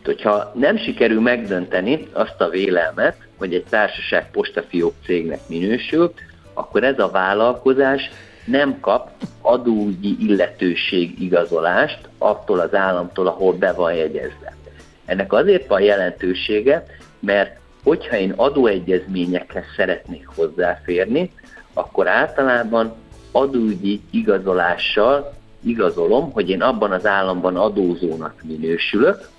Hogyha 0.05 0.51
nem 0.55 0.77
sikerül 0.77 1.21
megdönteni 1.21 2.07
azt 2.11 2.41
a 2.41 2.49
vélelmet, 2.49 3.15
hogy 3.37 3.53
egy 3.53 3.65
társaság 3.69 4.31
postafiók 4.31 4.93
cégnek 5.05 5.39
minősül, 5.47 6.13
akkor 6.53 6.83
ez 6.83 6.99
a 6.99 7.09
vállalkozás 7.09 8.09
nem 8.45 8.79
kap 8.79 9.09
adóügyi 9.41 10.15
illetőség 10.19 11.21
igazolást 11.21 11.99
attól 12.17 12.59
az 12.59 12.73
államtól, 12.73 13.27
ahol 13.27 13.53
be 13.53 13.71
van 13.71 13.93
jegyezve. 13.93 14.55
Ennek 15.05 15.33
azért 15.33 15.67
van 15.67 15.81
jelentősége, 15.81 16.85
mert 17.19 17.59
hogyha 17.83 18.17
én 18.17 18.31
adóegyezményekhez 18.35 19.63
szeretnék 19.75 20.27
hozzáférni, 20.35 21.31
akkor 21.73 22.07
általában 22.07 22.93
adóügyi 23.31 24.01
igazolással 24.09 25.33
igazolom, 25.63 26.31
hogy 26.31 26.49
én 26.49 26.61
abban 26.61 26.91
az 26.91 27.05
államban 27.05 27.55
adózónak 27.55 28.33
minősülök, 28.43 29.29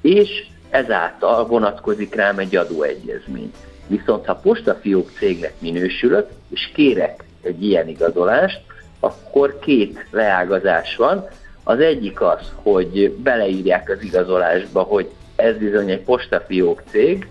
és 0.00 0.46
ezáltal 0.70 1.46
vonatkozik 1.46 2.14
rám 2.14 2.38
egy 2.38 2.56
adóegyezmény. 2.56 3.52
Viszont 3.86 4.26
ha 4.26 4.34
postafiók 4.34 5.10
cégnek 5.18 5.52
minősülök, 5.58 6.28
és 6.48 6.70
kérek 6.74 7.24
egy 7.42 7.64
ilyen 7.64 7.88
igazolást, 7.88 8.60
akkor 9.00 9.58
két 9.58 10.06
leágazás 10.10 10.96
van. 10.96 11.28
Az 11.64 11.80
egyik 11.80 12.20
az, 12.20 12.52
hogy 12.54 13.10
beleírják 13.10 13.90
az 13.90 14.02
igazolásba, 14.02 14.82
hogy 14.82 15.10
ez 15.36 15.56
bizony 15.56 15.90
egy 15.90 16.02
postafiók 16.02 16.82
cég, 16.90 17.28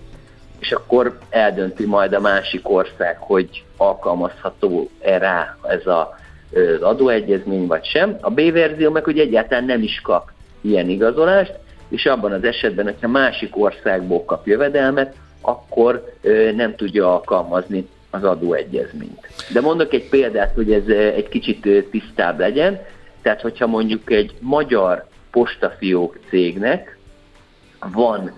és 0.58 0.72
akkor 0.72 1.18
eldönti 1.30 1.86
majd 1.86 2.12
a 2.12 2.20
másik 2.20 2.70
ország, 2.70 3.16
hogy 3.18 3.64
alkalmazható-e 3.76 5.18
rá 5.18 5.56
ez 5.62 5.86
a, 5.86 6.18
az 6.52 6.82
adóegyezmény 6.82 7.66
vagy 7.66 7.84
sem. 7.84 8.16
A 8.20 8.30
B 8.30 8.52
verzió 8.52 8.90
meg, 8.90 9.04
hogy 9.04 9.18
egyáltalán 9.18 9.64
nem 9.64 9.82
is 9.82 10.00
kap 10.00 10.30
ilyen 10.60 10.88
igazolást, 10.88 11.54
és 11.88 12.06
abban 12.06 12.32
az 12.32 12.44
esetben, 12.44 12.84
hogyha 12.84 13.08
másik 13.08 13.56
országból 13.58 14.24
kap 14.24 14.46
jövedelmet, 14.46 15.14
akkor 15.40 16.12
nem 16.54 16.74
tudja 16.76 17.12
alkalmazni 17.12 17.88
az 18.10 18.24
adóegyezményt. 18.24 19.28
De 19.52 19.60
mondok 19.60 19.92
egy 19.92 20.08
példát, 20.08 20.54
hogy 20.54 20.72
ez 20.72 20.86
egy 20.88 21.28
kicsit 21.28 21.86
tisztább 21.90 22.38
legyen. 22.38 22.80
Tehát, 23.22 23.40
hogyha 23.40 23.66
mondjuk 23.66 24.10
egy 24.10 24.34
magyar 24.40 25.06
postafiók 25.30 26.18
cégnek 26.28 26.98
van 27.92 28.32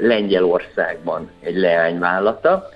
Lengyelországban 0.00 1.30
egy 1.40 1.56
leányvállalata, 1.56 2.68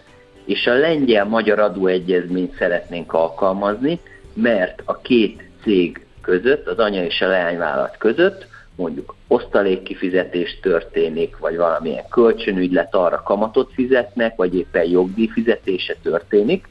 és 0.45 0.67
a 0.67 0.75
lengyel-magyar 0.75 1.59
adóegyezményt 1.59 2.57
szeretnénk 2.57 3.13
alkalmazni, 3.13 4.01
mert 4.35 4.83
a 4.85 5.01
két 5.01 5.43
cég 5.63 6.07
között, 6.23 6.67
az 6.67 6.79
anya 6.79 7.05
és 7.05 7.21
a 7.21 7.27
leányvállalat 7.27 7.97
között 7.99 8.47
mondjuk 8.77 9.15
osztalékkifizetés 9.29 10.59
történik, 10.63 11.39
vagy 11.39 11.57
valamilyen 11.57 12.09
kölcsönügylet 12.09 12.95
arra 12.95 13.23
kamatot 13.23 13.73
fizetnek, 13.73 14.37
vagy 14.37 14.55
éppen 14.55 14.85
jogdíj 14.85 15.29
fizetése 15.29 15.95
történik, 16.03 16.69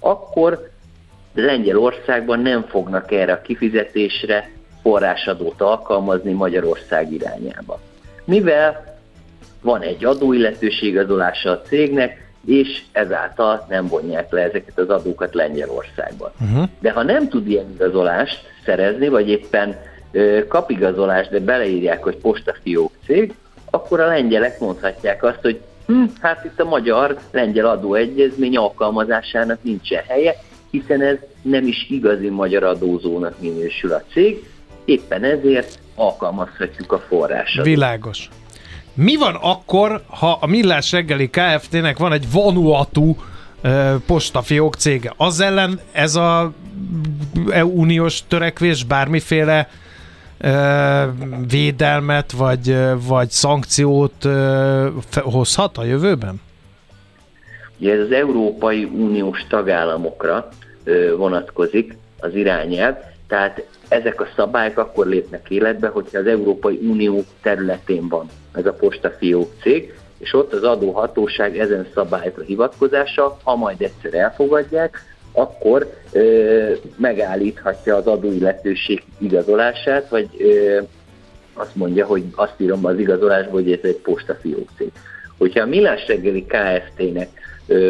akkor 0.00 0.70
Lengyelországban 1.34 2.40
nem 2.40 2.62
fognak 2.62 3.12
erre 3.12 3.32
a 3.32 3.40
kifizetésre 3.40 4.50
forrásadót 4.82 5.60
alkalmazni 5.60 6.32
Magyarország 6.32 7.12
irányába. 7.12 7.80
Mivel 8.24 8.93
van 9.64 9.80
egy 9.80 10.04
adóilletőségazolása 10.04 11.50
a 11.50 11.62
cégnek, 11.62 12.32
és 12.46 12.82
ezáltal 12.92 13.66
nem 13.68 13.86
vonják 13.86 14.32
le 14.32 14.40
ezeket 14.40 14.78
az 14.78 14.88
adókat 14.88 15.34
Lengyelországban. 15.34 16.30
Uh-huh. 16.40 16.68
De 16.80 16.90
ha 16.90 17.02
nem 17.02 17.28
tud 17.28 17.48
ilyen 17.48 17.70
igazolást 17.74 18.40
szerezni, 18.64 19.08
vagy 19.08 19.28
éppen 19.28 19.76
kap 20.48 20.70
igazolást, 20.70 21.30
de 21.30 21.40
beleírják, 21.40 22.02
hogy 22.02 22.16
postafiók 22.16 22.92
cég, 23.06 23.34
akkor 23.70 24.00
a 24.00 24.06
lengyelek 24.06 24.60
mondhatják 24.60 25.22
azt, 25.22 25.40
hogy 25.42 25.60
hm, 25.86 26.04
hát 26.20 26.44
itt 26.44 26.60
a 26.60 26.64
magyar-lengyel 26.64 27.66
adóegyezmény 27.66 28.56
alkalmazásának 28.56 29.58
nincsen 29.62 30.02
helye, 30.08 30.34
hiszen 30.70 31.02
ez 31.02 31.16
nem 31.42 31.66
is 31.66 31.86
igazi 31.90 32.28
magyar 32.28 32.62
adózónak 32.62 33.40
minősül 33.40 33.92
a 33.92 34.02
cég, 34.12 34.48
éppen 34.84 35.24
ezért 35.24 35.78
alkalmazhatjuk 35.94 36.92
a 36.92 36.98
forrásat. 36.98 37.64
Világos. 37.64 38.28
Mi 38.94 39.16
van 39.16 39.34
akkor, 39.34 40.02
ha 40.06 40.38
a 40.40 40.46
Millás 40.46 40.92
reggeli 40.92 41.30
Kft-nek 41.30 41.98
van 41.98 42.12
egy 42.12 42.32
Vanuatu 42.32 43.16
postafiók 44.06 44.74
cége? 44.74 45.12
Az 45.16 45.40
ellen 45.40 45.80
ez 45.92 46.14
a 46.14 46.52
uniós 47.62 48.26
törekvés 48.28 48.84
bármiféle 48.84 49.68
védelmet 51.48 52.32
vagy, 52.32 52.76
vagy 53.06 53.30
szankciót 53.30 54.28
hozhat 55.14 55.78
a 55.78 55.84
jövőben? 55.84 56.40
Ugye 57.78 57.92
ez 57.92 58.00
az 58.00 58.12
Európai 58.12 58.84
Uniós 58.84 59.46
tagállamokra 59.48 60.48
vonatkozik 61.16 61.96
az 62.18 62.34
irányelv, 62.34 62.96
tehát 63.28 63.66
ezek 63.88 64.20
a 64.20 64.28
szabályok 64.36 64.78
akkor 64.78 65.06
lépnek 65.06 65.50
életbe, 65.50 65.88
hogyha 65.88 66.18
az 66.18 66.26
Európai 66.26 66.78
Unió 66.82 67.24
területén 67.42 68.08
van 68.08 68.28
ez 68.54 68.66
a 68.66 68.72
postafiók 68.72 69.50
cég, 69.62 69.94
és 70.18 70.34
ott 70.34 70.52
az 70.52 70.62
adóhatóság 70.62 71.58
ezen 71.58 71.86
szabályokra 71.94 72.42
hivatkozása, 72.42 73.38
ha 73.42 73.56
majd 73.56 73.82
egyszer 73.82 74.14
elfogadják, 74.14 75.02
akkor 75.32 75.92
ö, 76.12 76.72
megállíthatja 76.96 77.96
az 77.96 78.06
adóilletőség 78.06 79.02
igazolását, 79.18 80.08
vagy 80.08 80.28
ö, 80.38 80.80
azt 81.54 81.74
mondja, 81.74 82.06
hogy 82.06 82.24
azt 82.34 82.54
írom 82.56 82.84
az 82.86 82.98
igazolásba, 82.98 83.50
hogy 83.50 83.72
ez 83.72 83.78
egy 83.82 83.96
postafiók 83.96 84.68
cég. 84.76 84.90
Hogyha 85.38 85.60
a 85.60 85.66
Millás 85.66 86.06
reggeli 86.06 86.46
Kft-nek 86.46 87.28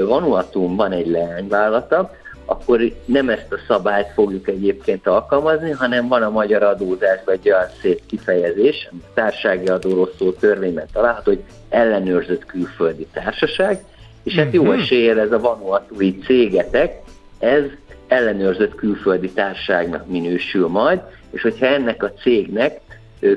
Vanuatun 0.07 0.77
van 0.77 0.93
egy 0.93 1.07
leányvállalata, 1.07 2.15
akkor 2.45 2.81
nem 3.05 3.29
ezt 3.29 3.53
a 3.53 3.57
szabályt 3.67 4.13
fogjuk 4.15 4.49
egyébként 4.49 5.07
alkalmazni, 5.07 5.71
hanem 5.71 6.09
van 6.09 6.23
a 6.23 6.31
magyar 6.31 6.63
adózásban 6.63 7.35
egy 7.35 7.51
olyan 7.51 7.69
szép 7.81 8.01
kifejezés, 8.07 8.89
a 8.91 8.95
társági 9.15 9.67
adóról 9.67 10.11
szó 10.19 10.33
törvényben 10.33 10.87
található, 10.93 11.31
hogy 11.31 11.43
ellenőrzött 11.69 12.47
külföldi 12.47 13.07
társaság, 13.13 13.85
és 14.23 14.35
hát 14.35 14.53
jó 14.53 14.63
mhm. 14.63 14.81
eséllyel 14.81 15.21
ez 15.21 15.33
a 15.33 15.41
vanuatui 15.41 16.19
cégetek, 16.19 17.03
ez 17.39 17.63
ellenőrzött 18.07 18.75
külföldi 18.75 19.31
társágnak 19.31 20.07
minősül 20.07 20.69
majd, 20.69 21.01
és 21.31 21.43
hogyha 21.43 21.67
ennek 21.67 22.03
a 22.03 22.13
cégnek 22.13 22.81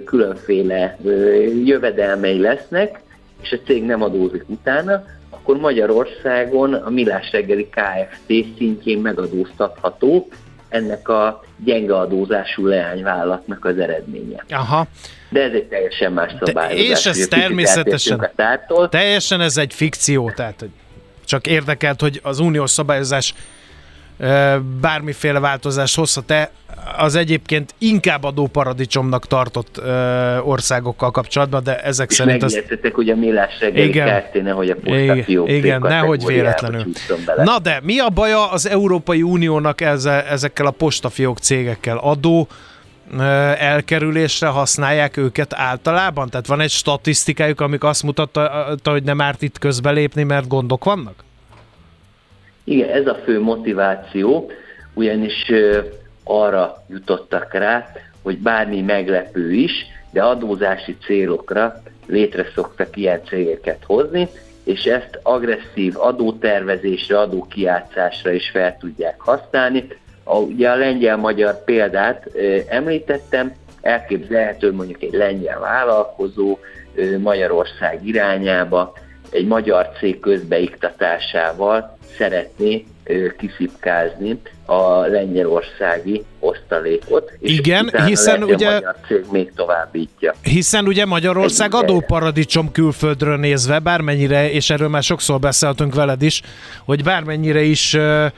különféle 0.06 0.98
jövedelmei 1.66 2.40
lesznek, 2.40 3.00
és 3.42 3.52
a 3.52 3.66
cég 3.66 3.84
nem 3.84 4.02
adózik 4.02 4.44
utána, 4.48 5.04
akkor 5.30 5.58
Magyarországon 5.58 6.74
a 6.74 6.90
Milás 6.90 7.32
reggeli 7.32 7.70
Kft. 7.70 8.46
szintjén 8.58 9.00
megadóztatható 9.00 10.28
ennek 10.70 11.10
a 11.10 11.44
gyenge 11.64 11.98
adózású 11.98 12.66
leányvállalatnak 12.66 13.66
az 13.66 13.78
eredménye. 13.78 14.44
Aha. 14.50 14.88
De 15.30 15.42
ez 15.42 15.54
egy 15.54 15.68
teljesen 15.68 16.12
más 16.12 16.32
szabályozás. 16.40 17.06
És 17.06 17.06
ez 17.06 17.28
természetesen, 17.28 18.30
teljesen 18.90 19.42
ez 19.42 19.58
egy 19.58 19.74
fikció, 19.74 20.32
tehát 20.36 20.66
csak 21.26 21.48
érdekelt, 21.48 22.02
hogy 22.02 22.20
az 22.24 22.40
uniós 22.40 22.72
szabályozás 22.72 23.34
bármiféle 24.82 25.40
változást 25.40 25.96
hozhat-e 25.96 26.52
az 26.98 27.16
egyébként 27.16 27.74
inkább 27.78 28.24
adóparadicsomnak 28.24 29.28
tartott 29.28 29.78
ö, 29.78 30.38
országokkal 30.38 31.12
kapcsolatban, 31.12 31.64
de 31.64 31.80
ezek 31.80 32.10
és 32.10 32.16
szerint... 32.16 32.44
És 32.44 32.44
az... 32.44 32.80
hogy 32.94 33.10
a 33.10 33.16
millás 33.16 33.60
reggeli 33.60 33.88
igen, 33.88 34.22
Kft. 34.22 34.44
nehogy 34.44 34.70
a 34.70 34.76
Igen, 34.84 35.48
igen 35.48 35.82
nehogy 35.82 36.26
véletlenül. 36.26 36.86
Na 37.44 37.60
de 37.60 37.80
mi 37.84 38.00
a 38.00 38.10
baja 38.10 38.52
az 38.52 38.70
Európai 38.70 39.22
Uniónak 39.22 39.82
ezzel, 39.82 40.22
ezekkel 40.22 40.66
a 40.66 40.72
postafiók 40.72 41.38
cégekkel? 41.38 41.98
Adó 41.98 42.48
elkerülésre 43.58 44.48
használják 44.48 45.18
őket 45.18 45.54
általában? 45.54 46.30
Tehát 46.30 46.48
van 46.48 46.62
egy 46.62 46.70
statisztikájuk, 46.70 47.62
amik 47.62 47.84
azt 47.84 48.04
mutatta, 48.04 48.76
hogy 48.84 49.04
nem 49.04 49.22
árt 49.22 49.42
itt 49.42 49.60
közbelépni, 49.60 50.24
mert 50.24 50.48
gondok 50.48 50.84
vannak? 50.84 51.26
Igen, 52.70 52.90
ez 52.90 53.08
a 53.08 53.16
fő 53.16 53.42
motiváció, 53.42 54.52
ugyanis 54.94 55.52
arra 56.24 56.84
jutottak 56.90 57.54
rá, 57.54 57.92
hogy 58.22 58.38
bármi 58.38 58.82
meglepő 58.82 59.54
is, 59.54 59.72
de 60.12 60.24
adózási 60.24 60.98
célokra 61.06 61.82
létre 62.08 62.46
szoktak 62.56 62.98
ilyen 62.98 63.22
cégeket 63.26 63.84
hozni, 63.86 64.28
és 64.64 64.84
ezt 64.84 65.20
agresszív 65.24 65.94
adótervezésre, 65.98 67.20
adókiátszásra 67.20 68.32
is 68.32 68.50
fel 68.50 68.78
tudják 68.78 69.20
használni. 69.22 69.88
A, 70.24 70.38
ugye 70.38 70.70
a 70.70 70.76
lengyel-magyar 70.76 71.64
példát 71.64 72.26
e, 72.26 72.40
említettem, 72.76 73.54
elképzelhető 73.82 74.74
mondjuk 74.74 75.02
egy 75.02 75.14
lengyel 75.14 75.60
vállalkozó 75.60 76.58
e, 76.96 77.18
Magyarország 77.18 78.08
irányába 78.08 78.94
egy 79.32 79.48
magyar 79.48 79.90
cég 80.00 80.20
közbeiktatásával 80.20 81.97
szeretné 82.18 82.86
kiszipkázni 83.38 84.40
a 84.66 85.00
lengyelországi 85.00 86.24
osztalékot. 86.40 87.32
És 87.40 87.58
Igen, 87.58 88.06
hiszen 88.06 88.44
ugye... 88.44 88.68
A 88.68 88.74
magyar 88.74 88.96
cég 89.08 89.26
még 89.32 89.52
továbbítja. 89.56 90.34
Hiszen 90.42 90.88
ugye 90.88 91.06
Magyarország 91.06 91.74
Egy 91.74 91.84
adóparadicsom 91.84 92.72
külföldről 92.72 93.38
nézve, 93.38 93.80
bármennyire, 93.80 94.52
és 94.52 94.70
erről 94.70 94.88
már 94.88 95.04
sokszor 95.04 95.40
beszéltünk 95.40 95.96
veled 95.96 96.22
is, 96.22 96.42
hogy 96.86 97.04
bármennyire 97.04 97.62
is 97.62 97.94
uh, 97.94 98.32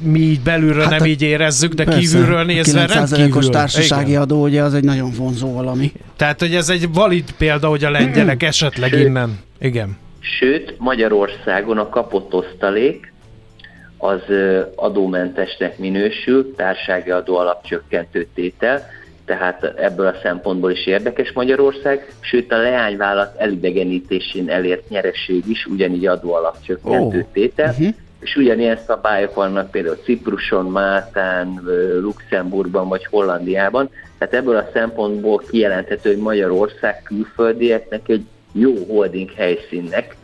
mi 0.00 0.18
így 0.18 0.40
belülről 0.40 0.82
hát 0.82 0.98
nem 0.98 1.08
így 1.08 1.22
érezzük, 1.22 1.72
de 1.72 1.84
persze, 1.84 2.00
kívülről 2.00 2.44
nézve 2.44 2.86
rendkívül. 2.86 3.48
társasági 3.48 4.08
Igen. 4.10 4.22
adó, 4.22 4.42
ugye 4.42 4.62
az 4.62 4.74
egy 4.74 4.84
nagyon 4.84 5.10
vonzó 5.16 5.52
valami. 5.52 5.92
Tehát, 6.16 6.40
hogy 6.40 6.54
ez 6.54 6.68
egy 6.68 6.92
valid 6.92 7.30
példa, 7.38 7.68
hogy 7.68 7.84
a 7.84 7.90
lengyelek 7.90 8.42
esetleg 8.42 8.90
Sőt, 8.90 9.06
innen. 9.06 9.38
Igen. 9.60 9.96
Sőt, 10.22 10.74
Magyarországon 10.78 11.78
a 11.78 11.88
kapott 11.88 12.34
osztalék 12.34 13.12
az 13.98 14.20
adómentesnek 14.74 15.78
minősül, 15.78 16.54
társági 16.54 17.10
adó 17.10 17.36
alapcsökkentő 17.36 18.26
tétel, 18.34 18.90
tehát 19.24 19.64
ebből 19.64 20.06
a 20.06 20.18
szempontból 20.22 20.70
is 20.70 20.86
érdekes 20.86 21.32
Magyarország, 21.32 22.12
sőt 22.20 22.52
a 22.52 22.56
leányvállalat 22.56 23.36
elidegenítésén 23.36 24.48
elért 24.48 24.88
nyereség 24.88 25.48
is 25.48 25.66
ugyanígy 25.66 26.06
adó 26.06 26.34
alapcsökkentő 26.34 27.18
oh. 27.18 27.32
tétel, 27.32 27.70
uh-huh. 27.70 27.94
és 28.20 28.36
ugyanilyen 28.36 28.78
szabályok 28.86 29.34
vannak 29.34 29.70
például 29.70 29.98
Cipruson, 30.04 30.66
Máltán, 30.66 31.60
Luxemburgban 32.00 32.88
vagy 32.88 33.06
Hollandiában, 33.10 33.90
tehát 34.18 34.34
ebből 34.34 34.56
a 34.56 34.70
szempontból 34.72 35.42
kijelenthető, 35.50 36.10
hogy 36.10 36.22
Magyarország 36.22 37.02
külföldieknek 37.02 38.08
egy 38.08 38.26
jó 38.52 38.74
holding 38.88 39.30
helyszínnek 39.30 40.16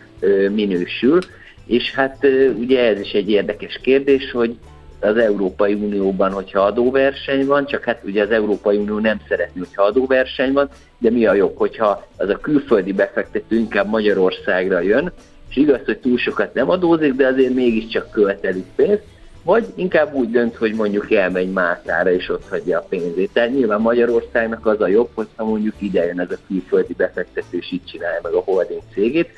minősül, 0.55 1.19
és 1.67 1.95
hát 1.95 2.27
ugye 2.59 2.87
ez 2.89 3.01
is 3.01 3.13
egy 3.13 3.31
érdekes 3.31 3.79
kérdés, 3.83 4.31
hogy 4.31 4.57
az 5.01 5.17
Európai 5.17 5.75
Unióban, 5.75 6.33
hogyha 6.33 6.61
adóverseny 6.61 7.47
van, 7.47 7.67
csak 7.67 7.85
hát 7.85 8.01
ugye 8.05 8.23
az 8.23 8.31
Európai 8.31 8.77
Unió 8.77 8.99
nem 8.99 9.21
szeretné, 9.29 9.59
hogyha 9.59 9.83
adóverseny 9.83 10.53
van, 10.53 10.69
de 10.99 11.11
mi 11.11 11.27
a 11.27 11.35
jobb, 11.35 11.57
hogyha 11.57 12.07
az 12.17 12.29
a 12.29 12.39
külföldi 12.39 12.93
befektető 12.93 13.57
inkább 13.57 13.89
Magyarországra 13.89 14.81
jön, 14.81 15.13
és 15.49 15.57
igaz, 15.57 15.81
hogy 15.85 15.99
túl 15.99 16.19
sokat 16.19 16.55
nem 16.55 16.71
adózik, 16.71 17.13
de 17.13 17.27
azért 17.27 17.55
mégiscsak 17.55 18.11
követelik 18.11 18.67
pénzt, 18.77 19.03
vagy 19.43 19.67
inkább 19.75 20.15
úgy 20.15 20.31
dönt, 20.31 20.57
hogy 20.57 20.75
mondjuk 20.75 21.13
elmegy 21.13 21.53
Mátára 21.53 22.13
és 22.13 22.29
ott 22.29 22.49
hagyja 22.49 22.79
a 22.79 22.87
pénzét. 22.89 23.31
Tehát 23.33 23.51
nyilván 23.51 23.81
Magyarországnak 23.81 24.67
az 24.67 24.81
a 24.81 24.87
jobb, 24.87 25.09
hogyha 25.15 25.45
mondjuk 25.45 25.75
ide 25.79 26.05
jön 26.05 26.21
ez 26.21 26.31
a 26.31 26.39
külföldi 26.47 26.95
befektető, 26.95 27.59
és 27.59 27.73
így 27.73 27.85
csinálja 27.85 28.21
meg 28.23 28.33
a 28.33 28.43
holding 28.45 28.83
cégét, 28.93 29.31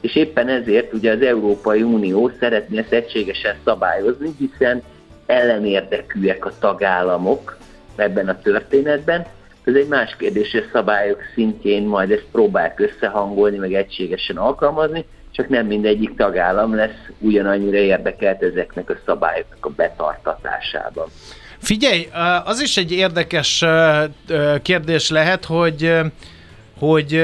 és 0.00 0.16
éppen 0.16 0.48
ezért 0.48 0.92
ugye 0.92 1.12
az 1.12 1.22
Európai 1.22 1.82
Unió 1.82 2.30
szeretné 2.38 2.78
ezt 2.78 2.92
egységesen 2.92 3.56
szabályozni, 3.64 4.30
hiszen 4.38 4.82
ellenérdekűek 5.26 6.44
a 6.44 6.52
tagállamok 6.58 7.56
ebben 7.96 8.28
a 8.28 8.40
történetben. 8.40 9.26
Ez 9.64 9.74
egy 9.74 9.88
más 9.88 10.16
kérdés, 10.16 10.50
hogy 10.50 10.64
a 10.66 10.70
szabályok 10.72 11.20
szintjén 11.34 11.82
majd 11.82 12.10
ezt 12.10 12.26
próbálják 12.32 12.80
összehangolni, 12.80 13.56
meg 13.56 13.74
egységesen 13.74 14.36
alkalmazni, 14.36 15.04
csak 15.38 15.48
nem 15.48 15.66
mindegyik 15.66 16.16
tagállam 16.16 16.74
lesz 16.74 17.08
ugyanannyira 17.18 17.76
érdekelt 17.76 18.42
ezeknek 18.42 18.90
a 18.90 18.94
szabályoknak 19.06 19.66
a 19.66 19.68
betartatásában. 19.68 21.08
Figyelj, 21.58 22.08
az 22.44 22.60
is 22.60 22.76
egy 22.76 22.92
érdekes 22.92 23.64
kérdés 24.62 25.10
lehet, 25.10 25.44
hogy 25.44 26.00
hogy 26.78 27.22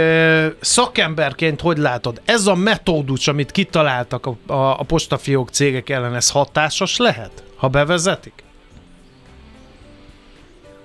szakemberként 0.61 1.61
hogy 1.61 1.79
látod, 1.79 2.21
ez 2.25 2.47
a 2.47 2.55
metódus, 2.55 3.29
amit 3.29 3.51
kitaláltak 3.51 4.27
a, 4.27 4.53
a, 4.53 4.79
a 4.79 4.83
postafiók 4.87 5.49
cégek 5.49 5.91
ellen, 5.91 6.15
ez 6.15 6.31
hatásos 6.31 6.97
lehet, 6.97 7.45
ha 7.57 7.69
bevezetik? 7.69 8.43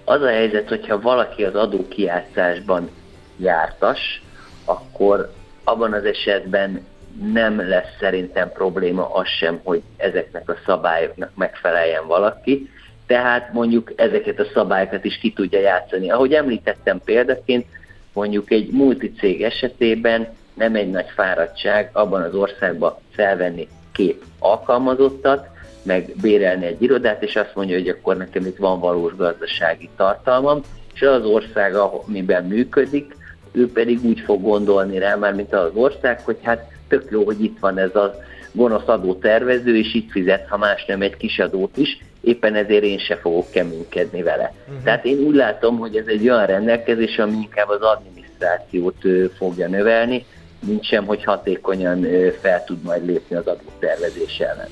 Az 0.05 0.21
a 0.21 0.27
helyzet, 0.27 0.67
hogyha 0.67 1.01
valaki 1.01 1.43
az 1.43 1.55
adókiátszásban 1.55 2.89
jártas, 3.37 4.21
akkor 4.65 5.33
abban 5.63 5.93
az 5.93 6.05
esetben 6.05 6.87
nem 7.33 7.69
lesz 7.69 7.97
szerintem 7.99 8.51
probléma 8.51 9.13
az 9.13 9.27
sem, 9.27 9.59
hogy 9.63 9.81
ezeknek 9.97 10.49
a 10.49 10.57
szabályoknak 10.65 11.31
megfeleljen 11.35 12.07
valaki, 12.07 12.69
tehát 13.07 13.53
mondjuk 13.53 13.93
ezeket 13.95 14.39
a 14.39 14.49
szabályokat 14.53 15.05
is 15.05 15.17
ki 15.17 15.33
tudja 15.33 15.59
játszani. 15.59 16.11
Ahogy 16.11 16.33
említettem 16.33 17.01
példaként, 17.05 17.65
mondjuk 18.13 18.51
egy 18.51 18.69
multicég 18.71 19.43
esetében 19.43 20.27
nem 20.53 20.75
egy 20.75 20.89
nagy 20.89 21.09
fáradtság 21.15 21.89
abban 21.93 22.21
az 22.21 22.33
országban 22.33 22.95
felvenni 23.11 23.67
két 23.91 24.23
alkalmazottat, 24.39 25.47
meg 25.83 26.11
bérelni 26.21 26.65
egy 26.65 26.81
irodát, 26.81 27.23
és 27.23 27.35
azt 27.35 27.55
mondja, 27.55 27.77
hogy 27.77 27.87
akkor 27.87 28.17
nekem 28.17 28.45
itt 28.45 28.57
van 28.57 28.79
valós 28.79 29.15
gazdasági 29.15 29.89
tartalmam, 29.97 30.61
és 30.93 31.01
az 31.01 31.25
ország, 31.25 31.75
amiben 31.75 32.45
működik, 32.45 33.15
ő 33.51 33.71
pedig 33.71 33.99
úgy 34.03 34.19
fog 34.19 34.41
gondolni 34.41 34.97
rá, 34.97 35.15
már 35.15 35.33
mint 35.33 35.53
az 35.53 35.71
ország, 35.73 36.21
hogy 36.21 36.37
hát 36.41 36.71
tök 36.89 37.07
jó, 37.11 37.23
hogy 37.23 37.43
itt 37.43 37.59
van 37.59 37.77
ez 37.77 37.95
a 37.95 38.15
gonosz 38.51 38.87
adótervező, 38.87 39.77
és 39.77 39.93
itt 39.93 40.11
fizet, 40.11 40.47
ha 40.47 40.57
más 40.57 40.85
nem 40.85 41.01
egy 41.01 41.17
kis 41.17 41.39
adót 41.39 41.77
is, 41.77 41.97
éppen 42.21 42.55
ezért 42.55 42.83
én 42.83 42.99
se 42.99 43.15
fogok 43.15 43.51
keménykedni 43.51 44.23
vele. 44.23 44.53
Uh-huh. 44.67 44.83
Tehát 44.83 45.05
én 45.05 45.17
úgy 45.17 45.35
látom, 45.35 45.77
hogy 45.77 45.95
ez 45.95 46.07
egy 46.07 46.29
olyan 46.29 46.45
rendelkezés, 46.45 47.17
ami 47.17 47.35
inkább 47.35 47.69
az 47.69 47.81
adminisztrációt 47.81 48.95
fogja 49.37 49.67
növelni, 49.67 50.25
mint 50.65 50.83
sem, 50.83 51.05
hogy 51.05 51.23
hatékonyan 51.23 52.05
fel 52.41 52.63
tud 52.63 52.83
majd 52.83 53.05
lépni 53.05 53.35
az 53.35 53.47
adótervezés 53.47 54.39
ellen. 54.39 54.67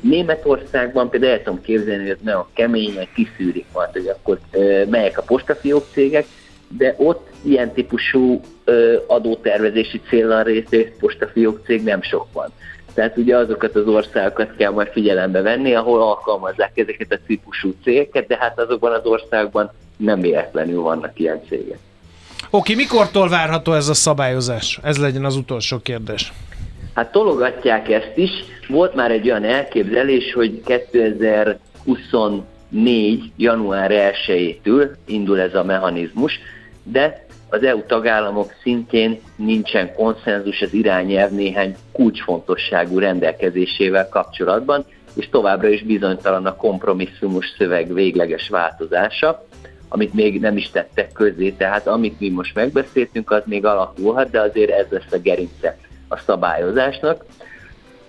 Németországban 0.00 1.10
például 1.10 1.32
el 1.32 1.42
tudom 1.42 1.60
képzelni, 1.60 2.02
hogy 2.02 2.10
ez 2.10 2.22
nagyon 2.22 2.46
keményen 2.54 3.08
kiszűrik 3.14 3.66
majd, 3.72 3.88
hogy 3.92 4.06
akkor 4.06 4.38
melyek 4.90 5.18
a 5.18 5.22
postafiók 5.22 5.86
cégek, 5.92 6.26
de 6.76 6.94
ott 6.96 7.28
ilyen 7.46 7.72
típusú 7.72 8.40
adótervezési 9.06 10.00
célral 10.08 10.42
részt 10.42 10.92
postafiók 11.00 11.60
cég 11.64 11.82
nem 11.82 12.02
sok 12.02 12.26
van. 12.32 12.48
Tehát 12.94 13.16
ugye 13.16 13.36
azokat 13.36 13.74
az 13.74 13.86
országokat 13.86 14.56
kell 14.56 14.70
majd 14.70 14.88
figyelembe 14.88 15.42
venni, 15.42 15.74
ahol 15.74 16.02
alkalmazzák 16.02 16.72
ezeket 16.74 17.12
a 17.12 17.18
típusú 17.26 17.74
cégeket, 17.82 18.26
de 18.26 18.36
hát 18.40 18.60
azokban 18.60 18.92
az 18.92 19.04
országban 19.04 19.70
nem 19.96 20.20
véletlenül 20.20 20.80
vannak 20.80 21.18
ilyen 21.18 21.40
cégek. 21.48 21.78
Oké, 22.50 22.74
mikortól 22.74 23.28
várható 23.28 23.72
ez 23.72 23.88
a 23.88 23.94
szabályozás? 23.94 24.78
Ez 24.82 24.98
legyen 24.98 25.24
az 25.24 25.36
utolsó 25.36 25.78
kérdés. 25.78 26.32
Hát 26.94 27.12
tologatják 27.12 27.90
ezt 27.90 28.12
is. 28.14 28.30
Volt 28.68 28.94
már 28.94 29.10
egy 29.10 29.30
olyan 29.30 29.44
elképzelés, 29.44 30.32
hogy 30.32 30.62
2024. 30.64 33.32
január 33.36 34.14
1-től 34.26 34.88
indul 35.06 35.40
ez 35.40 35.54
a 35.54 35.64
mechanizmus, 35.64 36.38
de 36.82 37.25
az 37.48 37.62
EU 37.62 37.82
tagállamok 37.86 38.52
szintén 38.62 39.20
nincsen 39.36 39.94
konszenzus 39.94 40.62
az 40.62 40.72
irányelv 40.72 41.30
néhány 41.30 41.76
kulcsfontosságú 41.92 42.98
rendelkezésével 42.98 44.08
kapcsolatban, 44.08 44.84
és 45.14 45.28
továbbra 45.28 45.68
is 45.68 45.82
bizonytalan 45.82 46.46
a 46.46 46.56
kompromisszumos 46.56 47.46
szöveg 47.58 47.92
végleges 47.92 48.48
változása, 48.48 49.44
amit 49.88 50.14
még 50.14 50.40
nem 50.40 50.56
is 50.56 50.70
tettek 50.70 51.12
közé, 51.12 51.50
tehát 51.50 51.86
amit 51.86 52.20
mi 52.20 52.28
most 52.28 52.54
megbeszéltünk, 52.54 53.30
az 53.30 53.42
még 53.44 53.64
alakulhat, 53.64 54.30
de 54.30 54.40
azért 54.40 54.70
ez 54.70 54.86
lesz 54.90 55.12
a 55.12 55.18
gerince 55.18 55.76
a 56.08 56.16
szabályozásnak. 56.16 57.24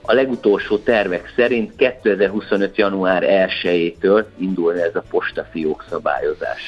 A 0.01 0.13
legutolsó 0.13 0.77
tervek 0.77 1.33
szerint 1.35 1.75
2025. 1.75 2.77
január 2.77 3.49
1-től 3.63 4.25
indul 4.37 4.81
ez 4.81 4.95
a 4.95 5.03
postafiók 5.09 5.85
szabályozás. 5.89 6.61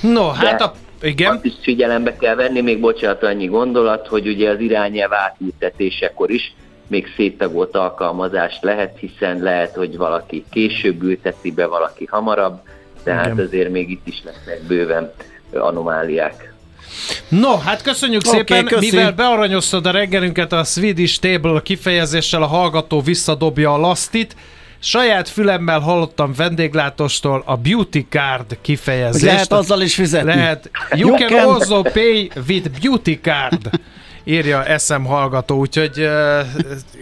No, 0.00 0.28
hát 0.28 0.60
a 0.60 0.72
igen. 1.02 1.34
Azt 1.34 1.44
is 1.44 1.52
figyelembe 1.62 2.16
kell 2.16 2.34
venni, 2.34 2.60
még 2.60 2.80
bocsánat, 2.80 3.22
annyi 3.22 3.46
gondolat, 3.46 4.06
hogy 4.06 4.28
ugye 4.28 4.50
az 4.50 4.60
irányelv 4.60 5.12
átültetésekor 5.12 6.30
is 6.30 6.54
még 6.86 7.06
széttagolt 7.16 7.76
alkalmazást 7.76 8.62
lehet, 8.62 8.98
hiszen 8.98 9.38
lehet, 9.38 9.74
hogy 9.74 9.96
valaki 9.96 10.44
később 10.50 11.02
ülteti 11.02 11.52
be, 11.52 11.66
valaki 11.66 12.06
hamarabb, 12.10 12.60
tehát 13.02 13.32
Igen. 13.32 13.46
azért 13.46 13.70
még 13.70 13.90
itt 13.90 14.06
is 14.06 14.22
lesznek 14.24 14.62
bőven 14.62 15.12
anomáliák. 15.52 16.54
No, 17.28 17.56
hát 17.56 17.82
köszönjük 17.82 18.22
okay, 18.26 18.38
szépen, 18.38 18.64
köszi. 18.64 18.90
mivel 18.90 19.12
bearanyoztad 19.12 19.86
a 19.86 19.90
reggelünket 19.90 20.52
a 20.52 20.64
Swedish 20.64 21.20
Table 21.20 21.60
kifejezéssel, 21.62 22.42
a 22.42 22.46
hallgató 22.46 23.00
visszadobja 23.00 23.72
a 23.72 23.78
lasztit, 23.78 24.36
Saját 24.84 25.28
fülemmel 25.28 25.80
hallottam 25.80 26.32
vendéglátostól 26.36 27.42
a 27.46 27.56
beauty 27.56 28.06
card 28.08 28.58
kifejezést. 28.60 29.24
Lehet 29.24 29.52
azzal 29.52 29.80
is 29.80 29.94
fizetni. 29.94 30.34
Lehet. 30.34 30.70
You, 30.90 31.08
you 31.08 31.16
can, 31.16 31.28
can 31.28 31.48
also 31.48 31.82
pay 31.82 32.30
with 32.46 32.70
beauty 32.80 33.20
card 33.22 33.70
írja 34.24 34.78
SM 34.78 35.02
hallgató, 35.02 35.58
úgyhogy 35.58 36.00
uh, 36.00 36.40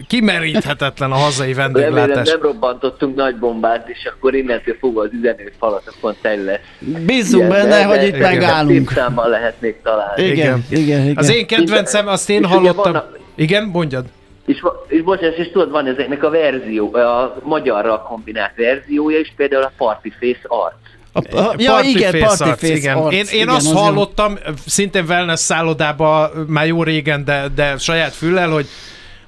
kimeríthetetlen 0.07 1.11
a 1.11 1.15
hazai 1.15 1.53
vendéglátás. 1.53 2.05
Remélem 2.05 2.23
nem 2.23 2.41
robbantottunk 2.41 3.15
nagy 3.15 3.35
bombát, 3.35 3.89
és 3.89 4.09
akkor 4.15 4.35
innentől 4.35 4.75
fogva 4.79 5.01
az 5.01 5.09
üzenőfalat 5.13 5.93
a 6.01 6.13
teli 6.21 6.43
lesz. 6.43 6.59
Bízunk 7.05 7.47
benne, 7.47 7.83
hogy 7.83 8.03
itt 8.03 8.15
igen. 8.15 8.33
megállunk. 8.33 8.91
számmal 8.91 9.29
lehet 9.29 9.61
még 9.61 9.75
találni. 9.83 10.23
Igen, 10.23 10.35
igen, 10.69 10.83
igen. 10.83 11.01
igen. 11.03 11.17
Az 11.17 11.31
én 11.31 11.47
kedvencem, 11.47 12.07
azt 12.07 12.29
én 12.29 12.45
hallottam. 12.45 12.97
Igen, 13.35 13.63
mondjad. 13.63 14.05
És, 14.45 14.63
és 14.87 15.01
bocsánat, 15.01 15.37
és 15.37 15.51
tudod, 15.51 15.71
van 15.71 15.87
ezeknek 15.87 16.23
a 16.23 16.29
verzió, 16.29 16.93
a 16.95 17.37
magyarra 17.43 18.01
kombinált 18.01 18.55
verziója, 18.55 19.19
és 19.19 19.31
például 19.35 19.63
a 19.63 19.71
Party 19.77 20.09
Face 20.19 20.41
arc. 20.47 20.75
A, 21.13 21.37
a, 21.37 21.53
ja, 21.57 21.71
party 21.71 21.87
igen, 21.87 22.11
face 22.11 22.25
party 22.25 22.43
arc, 22.43 22.59
face 22.59 22.75
igen. 22.75 22.97
Arc, 22.97 23.13
én, 23.13 23.19
én 23.19 23.41
igen, 23.41 23.49
azt 23.49 23.67
az 23.67 23.73
hallottam, 23.73 24.37
jó. 24.45 24.53
szintén 24.65 25.05
wellness 25.07 25.39
szállodába 25.39 26.31
már 26.47 26.67
jó 26.67 26.83
régen, 26.83 27.25
de, 27.25 27.47
de 27.55 27.77
saját 27.77 28.13
füllel, 28.13 28.49
hogy 28.49 28.67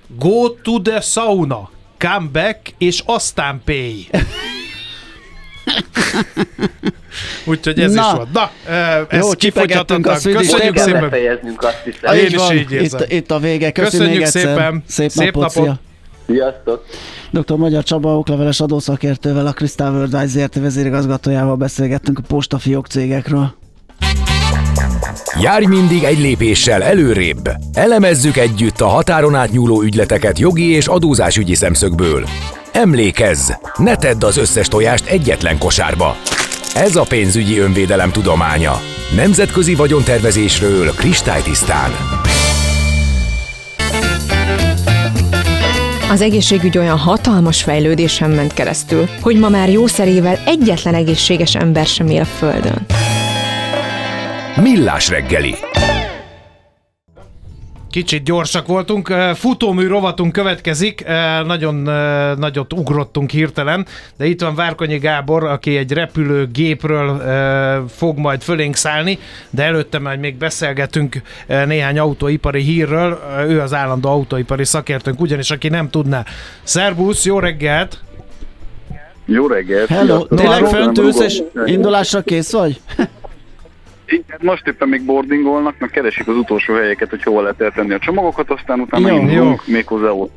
go 0.08 0.50
to 0.50 0.82
the 0.82 1.02
sauna, 1.02 1.70
come 1.98 2.30
back, 2.32 2.60
és 2.78 3.04
aztán 3.06 3.62
pay. 3.66 4.08
Úgyhogy 7.46 7.80
ez 7.80 7.94
Na. 7.94 8.02
is 8.02 8.16
volt. 8.16 8.28
Na, 8.34 8.52
ezt 9.10 9.22
Jó. 9.24 9.30
Köszönjük 10.32 10.78
szépen. 10.78 11.04
azt 11.58 11.82
hiszem. 11.84 12.16
Én 12.16 12.26
is 12.26 12.62
így 12.62 12.72
érzem. 12.72 13.02
Itt, 13.02 13.12
itt 13.12 13.32
a 13.32 13.40
vége. 13.40 13.72
Köszönjük, 13.72 14.24
Köszönjük 14.24 14.26
szépen. 14.26 14.84
Szép, 14.88 15.10
Szép 15.10 15.36
napot. 15.36 15.56
napot. 15.56 15.80
Sziasztok. 16.28 16.86
Dr. 17.32 17.56
Magyar 17.56 17.84
Csaba 17.84 18.18
okleveles 18.18 18.60
adószakértővel, 18.60 19.48
a 19.48 19.54
Crystal 19.54 19.94
World 19.94 20.28
ZRT 20.28 20.56
vezérigazgatójával 20.56 21.56
beszélgettünk 21.56 22.20
a 22.20 22.22
postafiók 22.28 22.88
cégekről. 22.88 23.54
Járj 25.42 25.66
mindig 25.66 26.04
egy 26.04 26.20
lépéssel 26.20 26.84
előrébb. 26.84 27.50
Elemezzük 27.74 28.38
együtt 28.38 28.82
a 28.82 28.88
határon 28.88 29.36
átnyúló 29.36 29.82
ügyleteket 29.82 30.40
jogi 30.40 30.70
és 30.70 30.88
adózásügyi 30.88 31.56
szemszögből. 31.56 32.26
Emlékezz, 32.74 33.52
ne 33.78 33.96
tedd 33.96 34.26
az 34.26 34.38
összes 34.38 34.68
tojást 34.68 35.06
egyetlen 35.06 35.58
kosárba. 35.58 36.18
Ez 36.76 36.96
a 36.96 37.04
pénzügyi 37.04 37.60
önvédelem 37.60 38.12
tudománya. 38.12 38.82
Nemzetközi 39.16 39.76
vagyontervezésről 39.76 40.94
kristálytisztán. 40.96 41.92
Az 46.10 46.22
egészségügy 46.22 46.78
olyan 46.78 46.98
hatalmas 46.98 47.64
fejlődésen 47.64 48.30
ment 48.30 48.54
keresztül, 48.54 49.10
hogy 49.22 49.40
ma 49.40 49.50
már 49.50 49.70
jószerével 49.70 50.40
egyetlen 50.46 50.96
egészséges 50.96 51.56
ember 51.56 51.86
sem 51.86 52.08
él 52.08 52.22
a 52.22 52.26
Földön. 52.26 52.86
Millás 54.56 55.10
reggeli 55.10 55.56
Kicsit 57.94 58.24
gyorsak 58.24 58.68
voltunk. 58.68 59.08
Futómű 59.34 59.88
rovatunk 59.88 60.32
következik. 60.32 61.06
Nagyon 61.46 61.76
nagyot 62.38 62.74
ugrottunk 62.74 63.30
hirtelen, 63.30 63.86
de 64.18 64.26
itt 64.26 64.42
van 64.42 64.56
Várkonyi 64.56 64.98
Gábor, 64.98 65.44
aki 65.44 65.78
egy 65.78 65.92
repülőgépről 65.92 67.22
fog 67.90 68.18
majd 68.18 68.42
fölénk 68.42 68.76
szállni, 68.76 69.20
de 69.50 69.64
előtte 69.64 70.00
majd 70.00 70.20
még 70.20 70.36
beszélgetünk 70.36 71.22
néhány 71.48 72.00
autóipari 72.00 72.62
hírről. 72.62 73.20
Ő 73.48 73.60
az 73.60 73.74
állandó 73.74 74.10
autóipari 74.10 74.66
szakértőnk, 74.66 75.22
ugyanis 75.22 75.52
aki 75.52 75.70
nem 75.70 75.90
tudná. 75.90 76.26
Szerbusz, 76.64 77.26
jó 77.26 77.40
reggelt! 77.40 78.00
Jó 79.26 79.48
reggelt! 79.48 79.88
Hello! 79.88 80.26
Tényleg 80.26 80.66
fönt 80.66 80.98
és 80.98 81.42
indulásra 81.66 82.22
kész 82.22 82.52
vagy? 82.52 82.82
Igen, 84.14 84.40
most 84.42 84.68
éppen 84.68 84.88
még 84.88 85.06
boardingolnak, 85.06 85.76
meg 85.80 85.90
keresik 85.90 86.28
az 86.28 86.36
utolsó 86.36 86.74
helyeket, 86.74 87.10
hogy 87.10 87.24
hol 87.24 87.42
lehet 87.42 87.62
eltenni 87.62 87.94
a 87.94 88.00
csomagokat, 88.00 88.50
aztán 88.50 88.80
utána 88.80 89.08
jó, 89.08 89.30
jó. 89.30 89.56
méghozzá 89.66 90.10
ott. 90.10 90.32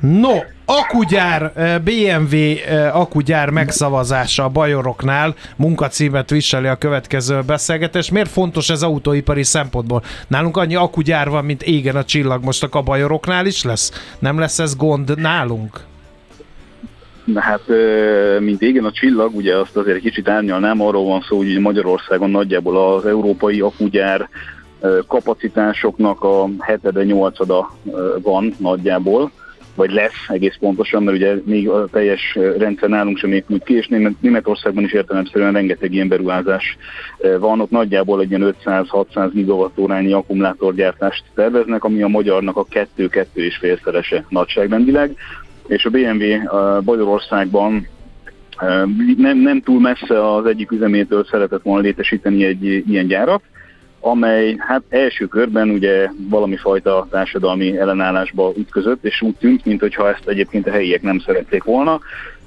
No, 0.00 0.32
akugyár, 0.64 1.52
eh, 1.54 1.78
BMW 1.78 2.36
eh, 2.36 2.96
akugyár 2.96 3.50
megszavazása 3.50 4.44
a 4.44 4.48
Bajoroknál 4.48 5.34
munkacímet 5.56 6.30
viseli 6.30 6.66
a 6.66 6.76
következő 6.76 7.40
beszélgetés. 7.46 8.10
Miért 8.10 8.30
fontos 8.30 8.70
ez 8.70 8.82
autóipari 8.82 9.42
szempontból? 9.42 10.02
Nálunk 10.28 10.56
annyi 10.56 10.74
akugyár 10.74 11.28
van, 11.28 11.44
mint 11.44 11.62
égen 11.62 11.96
a 11.96 12.04
csillag, 12.04 12.44
most 12.44 12.64
a 12.70 12.82
Bajoroknál 12.82 13.46
is 13.46 13.62
lesz? 13.62 14.14
Nem 14.18 14.38
lesz 14.38 14.58
ez 14.58 14.76
gond 14.76 15.18
nálunk? 15.18 15.80
Na 17.24 17.40
hát, 17.40 17.62
mint 18.38 18.62
égen 18.62 18.84
a 18.84 18.92
csillag, 18.92 19.36
ugye 19.36 19.56
azt 19.56 19.76
azért 19.76 19.96
egy 19.96 20.02
kicsit 20.02 20.28
árnyalnám, 20.28 20.80
arról 20.80 21.04
van 21.04 21.20
szó, 21.28 21.36
hogy 21.36 21.58
Magyarországon 21.58 22.30
nagyjából 22.30 22.94
az 22.94 23.06
európai 23.06 23.60
akugyár 23.60 24.28
kapacitásoknak 25.06 26.22
a 26.22 26.48
hetede, 26.58 27.04
nyolcada 27.04 27.70
van 28.22 28.54
nagyjából, 28.58 29.30
vagy 29.74 29.90
lesz 29.90 30.24
egész 30.28 30.56
pontosan, 30.60 31.02
mert 31.02 31.16
ugye 31.16 31.34
még 31.44 31.68
a 31.68 31.86
teljes 31.92 32.38
rendszer 32.58 32.88
nálunk 32.88 33.18
sem 33.18 33.32
épült 33.32 33.64
ki, 33.64 33.74
és 33.74 33.88
Németországban 34.20 34.84
is 34.84 34.92
értelemszerűen 34.92 35.52
rengeteg 35.52 35.92
ilyen 35.92 36.08
beruházás 36.08 36.76
van, 37.38 37.60
ott 37.60 37.70
nagyjából 37.70 38.20
egy 38.20 38.30
ilyen 38.30 38.54
500-600 38.64 39.30
gigawattórányi 39.32 40.12
akkumulátorgyártást 40.12 41.24
terveznek, 41.34 41.84
ami 41.84 42.02
a 42.02 42.08
magyarnak 42.08 42.56
a 42.56 42.66
2-2 42.96 43.24
és 43.32 43.56
félszerese 43.56 44.24
nagyságrendileg 44.28 45.16
és 45.66 45.84
a 45.84 45.90
BMW 45.90 46.24
Magyarországban 46.84 47.88
nem, 49.16 49.38
nem 49.38 49.60
túl 49.60 49.80
messze 49.80 50.34
az 50.34 50.46
egyik 50.46 50.70
üzemétől 50.70 51.24
szeretett 51.24 51.62
volna 51.62 51.82
létesíteni 51.82 52.44
egy 52.44 52.64
ilyen 52.64 53.06
gyárat, 53.06 53.42
amely 54.00 54.54
hát 54.58 54.82
első 54.88 55.26
körben 55.26 55.70
ugye 55.70 56.08
valami 56.28 56.56
fajta 56.56 57.06
társadalmi 57.10 57.78
ellenállásba 57.78 58.52
ütközött, 58.56 59.04
és 59.04 59.22
úgy 59.22 59.34
tűnt, 59.36 59.64
mintha 59.64 60.08
ezt 60.08 60.28
egyébként 60.28 60.66
a 60.66 60.70
helyiek 60.70 61.02
nem 61.02 61.18
szerették 61.18 61.64
volna. 61.64 62.00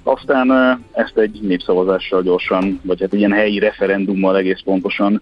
Aztán 0.04 0.52
ezt 0.92 1.18
egy 1.18 1.40
népszavazással 1.42 2.22
gyorsan, 2.22 2.80
vagy 2.84 3.00
hát 3.02 3.14
egy 3.14 3.20
ilyen 3.20 3.32
helyi 3.32 3.60
referendummal 3.60 4.38
egész 4.38 4.62
pontosan 4.64 5.22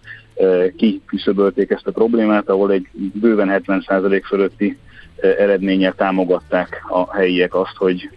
kiküszöbölték 0.76 1.70
ezt 1.70 1.88
a 1.88 1.92
problémát, 1.92 2.50
ahol 2.50 2.72
egy 2.72 2.88
bőven 2.94 3.62
70% 3.68 4.22
fölötti 4.26 4.78
eredménnyel 5.22 5.94
támogatták 5.94 6.84
a 6.90 7.16
helyiek 7.16 7.56
azt, 7.56 7.76
hogy 7.76 8.10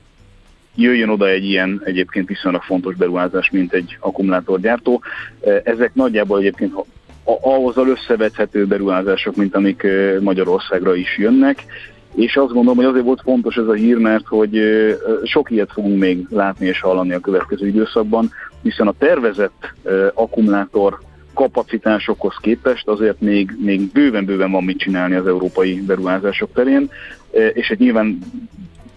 jöjjön 0.74 1.08
oda 1.08 1.28
egy 1.28 1.44
ilyen 1.44 1.80
egyébként 1.84 2.28
viszonylag 2.28 2.62
fontos 2.62 2.94
beruházás, 2.94 3.50
mint 3.50 3.72
egy 3.72 3.96
akkumulátorgyártó. 4.00 5.02
Ezek 5.64 5.94
nagyjából 5.94 6.38
egyébként 6.38 6.72
ahhoz 7.24 7.76
összevethető 7.76 8.66
beruházások, 8.66 9.36
mint 9.36 9.54
amik 9.54 9.86
Magyarországra 10.20 10.94
is 10.94 11.18
jönnek, 11.18 11.64
és 12.14 12.36
azt 12.36 12.52
gondolom, 12.52 12.76
hogy 12.76 12.84
azért 12.84 13.04
volt 13.04 13.20
fontos 13.20 13.56
ez 13.56 13.66
a 13.66 13.72
hír, 13.72 13.96
mert 13.96 14.26
hogy 14.26 14.60
sok 15.24 15.50
ilyet 15.50 15.72
fogunk 15.72 15.98
még 15.98 16.26
látni 16.30 16.66
és 16.66 16.80
hallani 16.80 17.12
a 17.12 17.20
következő 17.20 17.66
időszakban, 17.66 18.30
hiszen 18.62 18.86
a 18.86 18.94
tervezett 18.98 19.72
akkumulátor 20.14 20.98
kapacitásokhoz 21.38 22.34
képest 22.40 22.88
azért 22.88 23.20
még, 23.20 23.56
még 23.64 23.92
bőven-bőven 23.92 24.50
van 24.50 24.64
mit 24.64 24.78
csinálni 24.78 25.14
az 25.14 25.26
európai 25.26 25.80
beruházások 25.80 26.52
terén, 26.52 26.90
és 27.52 27.68
egy 27.68 27.78
nyilván 27.78 28.18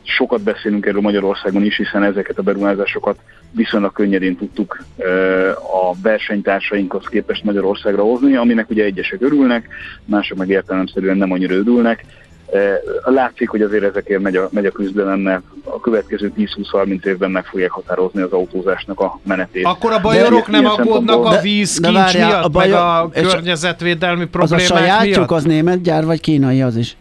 sokat 0.04 0.42
beszélünk 0.42 0.86
erről 0.86 1.02
Magyarországon 1.02 1.64
is, 1.64 1.76
hiszen 1.78 2.04
ezeket 2.04 2.38
a 2.38 2.42
beruházásokat 2.42 3.20
viszonylag 3.52 3.94
könnyedén 3.94 4.36
tudtuk 4.36 4.84
a 5.56 6.02
versenytársainkhoz 6.02 7.06
képest 7.06 7.44
Magyarországra 7.44 8.04
hozni, 8.04 8.36
aminek 8.36 8.70
ugye 8.70 8.84
egyesek 8.84 9.22
örülnek, 9.22 9.68
mások 10.06 10.38
meg 10.38 10.50
értelemszerűen 10.50 11.18
nem 11.18 11.32
annyira 11.32 11.56
örülnek. 11.56 12.06
Látszik, 13.04 13.50
hogy 13.50 13.62
azért 13.62 13.84
ezekért 13.84 14.22
megy 14.22 14.36
a, 14.36 14.50
megy 14.52 14.66
a 14.66 14.72
küzdelem, 14.72 15.20
mert 15.20 15.42
a 15.64 15.80
következő 15.80 16.34
10-20-30 16.38 17.06
évben 17.06 17.32
meg 17.32 17.46
fogják 17.46 17.72
határozni 17.72 18.22
az 18.22 18.32
autózásnak 18.32 19.00
a 19.00 19.20
menetét. 19.24 19.66
Akkor 19.66 19.92
a 19.92 20.00
bajorok 20.00 20.48
nem 20.48 20.66
aggódnak 20.66 21.26
a 21.26 21.40
víz 21.42 21.80
kincs 21.80 22.14
miatt, 22.14 22.44
a 22.44 22.50
bajor, 22.50 22.74
meg 22.74 22.84
a 22.84 23.10
környezetvédelmi 23.10 24.26
problémák 24.26 24.64
Az 24.66 24.72
a 24.72 24.76
sajátjuk, 24.76 25.16
miatt? 25.16 25.32
az 25.32 25.44
német 25.44 25.82
gyár, 25.82 26.06
vagy 26.06 26.20
kínai 26.20 26.62
az 26.62 26.76
is? 26.76 26.98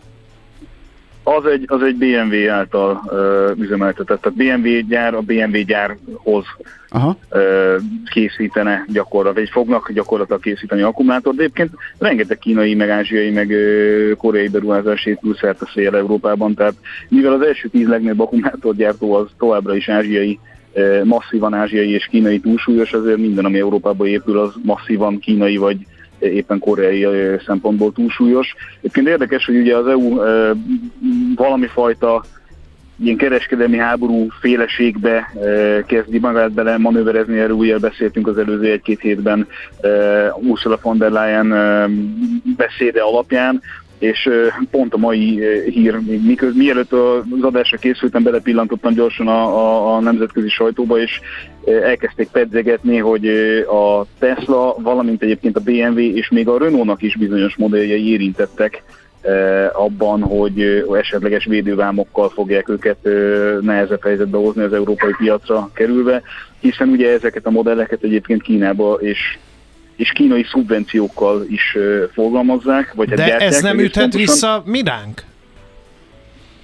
Az 1.36 1.46
egy, 1.46 1.64
az 1.66 1.82
egy 1.82 1.96
BMW 1.96 2.50
által 2.50 3.02
uh, 3.04 3.58
üzemeltetett. 3.58 4.20
Tehát 4.20 4.38
BMW 4.38 4.88
gyár 4.88 5.14
a 5.14 5.20
BMW 5.20 5.64
gyárhoz 5.66 6.44
Aha. 6.88 7.16
Uh, 7.30 7.40
készítene 8.10 8.84
gyakorlatilag, 8.92 9.36
vagy 9.36 9.62
fognak 9.62 9.92
gyakorlatilag 9.92 10.40
készíteni 10.40 10.82
akkumulátort, 10.82 11.36
de 11.36 11.42
egyébként 11.42 11.70
rengeteg 11.98 12.38
kínai, 12.38 12.74
meg 12.74 12.90
ázsiai, 12.90 13.30
meg 13.30 13.48
uh, 13.48 14.16
koreai 14.16 14.48
beruházás 14.48 15.06
épül 15.06 15.34
szerte 15.34 15.66
szél 15.74 15.94
Európában, 15.94 16.54
tehát 16.54 16.74
mivel 17.08 17.32
az 17.32 17.42
első 17.42 17.68
tíz 17.68 17.88
legnagyobb 17.88 18.20
akkumulátorgyártó 18.20 19.14
az 19.14 19.28
továbbra 19.38 19.76
is 19.76 19.88
ázsiai, 19.88 20.38
uh, 20.74 21.04
masszívan 21.04 21.54
ázsiai 21.54 21.90
és 21.90 22.06
kínai 22.10 22.40
túlsúlyos, 22.40 22.92
azért 22.92 23.18
minden, 23.18 23.44
ami 23.44 23.58
Európában 23.58 24.06
épül, 24.06 24.38
az 24.38 24.52
masszívan 24.62 25.18
kínai 25.18 25.56
vagy 25.56 25.76
éppen 26.20 26.58
koreai 26.58 27.06
szempontból 27.46 27.92
túlsúlyos. 27.92 28.54
Egyébként 28.78 29.08
érdekes, 29.08 29.44
hogy 29.46 29.56
ugye 29.56 29.76
az 29.76 29.86
EU 29.86 30.14
valami 31.34 31.66
fajta 31.66 32.24
ilyen 33.02 33.16
kereskedelmi 33.16 33.76
háború 33.76 34.26
féleségbe 34.40 35.32
kezdi 35.86 36.18
magát 36.18 36.52
bele 36.52 36.78
manőverezni, 36.78 37.38
erről 37.38 37.56
ugye 37.56 37.78
beszéltünk 37.78 38.26
az 38.26 38.38
előző 38.38 38.70
egy-két 38.70 39.00
hétben 39.00 39.46
Ursula 40.40 40.78
von 40.82 40.98
der 40.98 41.10
Leyen 41.10 41.48
beszéde 42.56 43.00
alapján, 43.00 43.62
és 44.00 44.28
pont 44.70 44.94
a 44.94 44.98
mai 44.98 45.44
hír, 45.70 45.98
miköz, 46.22 46.54
mielőtt 46.54 46.92
az 46.92 47.22
adásra 47.40 47.76
készültem, 47.76 48.22
belepillantottam 48.22 48.94
gyorsan 48.94 49.28
a, 49.28 49.42
a, 49.42 49.94
a 49.94 50.00
nemzetközi 50.00 50.48
sajtóba, 50.48 51.00
és 51.00 51.20
elkezdték 51.64 52.28
pedzegetni, 52.28 52.96
hogy 52.96 53.26
a 53.66 54.04
Tesla, 54.18 54.74
valamint 54.78 55.22
egyébként 55.22 55.56
a 55.56 55.60
BMW 55.60 55.98
és 55.98 56.28
még 56.28 56.48
a 56.48 56.58
Renault-nak 56.58 57.02
is 57.02 57.16
bizonyos 57.16 57.56
modelljei 57.56 58.10
érintettek 58.10 58.82
abban, 59.72 60.22
hogy 60.22 60.84
esetleges 60.92 61.44
védővámokkal 61.44 62.28
fogják 62.28 62.68
őket 62.68 63.08
nehezebb 63.60 64.02
helyzetbe 64.02 64.36
hozni 64.36 64.62
az 64.62 64.72
európai 64.72 65.12
piacra 65.18 65.70
kerülve, 65.74 66.22
hiszen 66.60 66.88
ugye 66.88 67.10
ezeket 67.10 67.46
a 67.46 67.50
modelleket 67.50 68.02
egyébként 68.02 68.42
Kínába 68.42 68.98
és 69.00 69.38
és 70.00 70.12
kínai 70.14 70.42
szubvenciókkal 70.42 71.44
is 71.48 71.76
forgalmazzák. 72.12 72.92
Vagy 72.94 73.08
hát 73.08 73.18
De 73.18 73.36
ez 73.36 73.62
nem 73.62 73.78
üthet 73.78 74.14
vissza 74.14 74.62
miránk? 74.66 75.22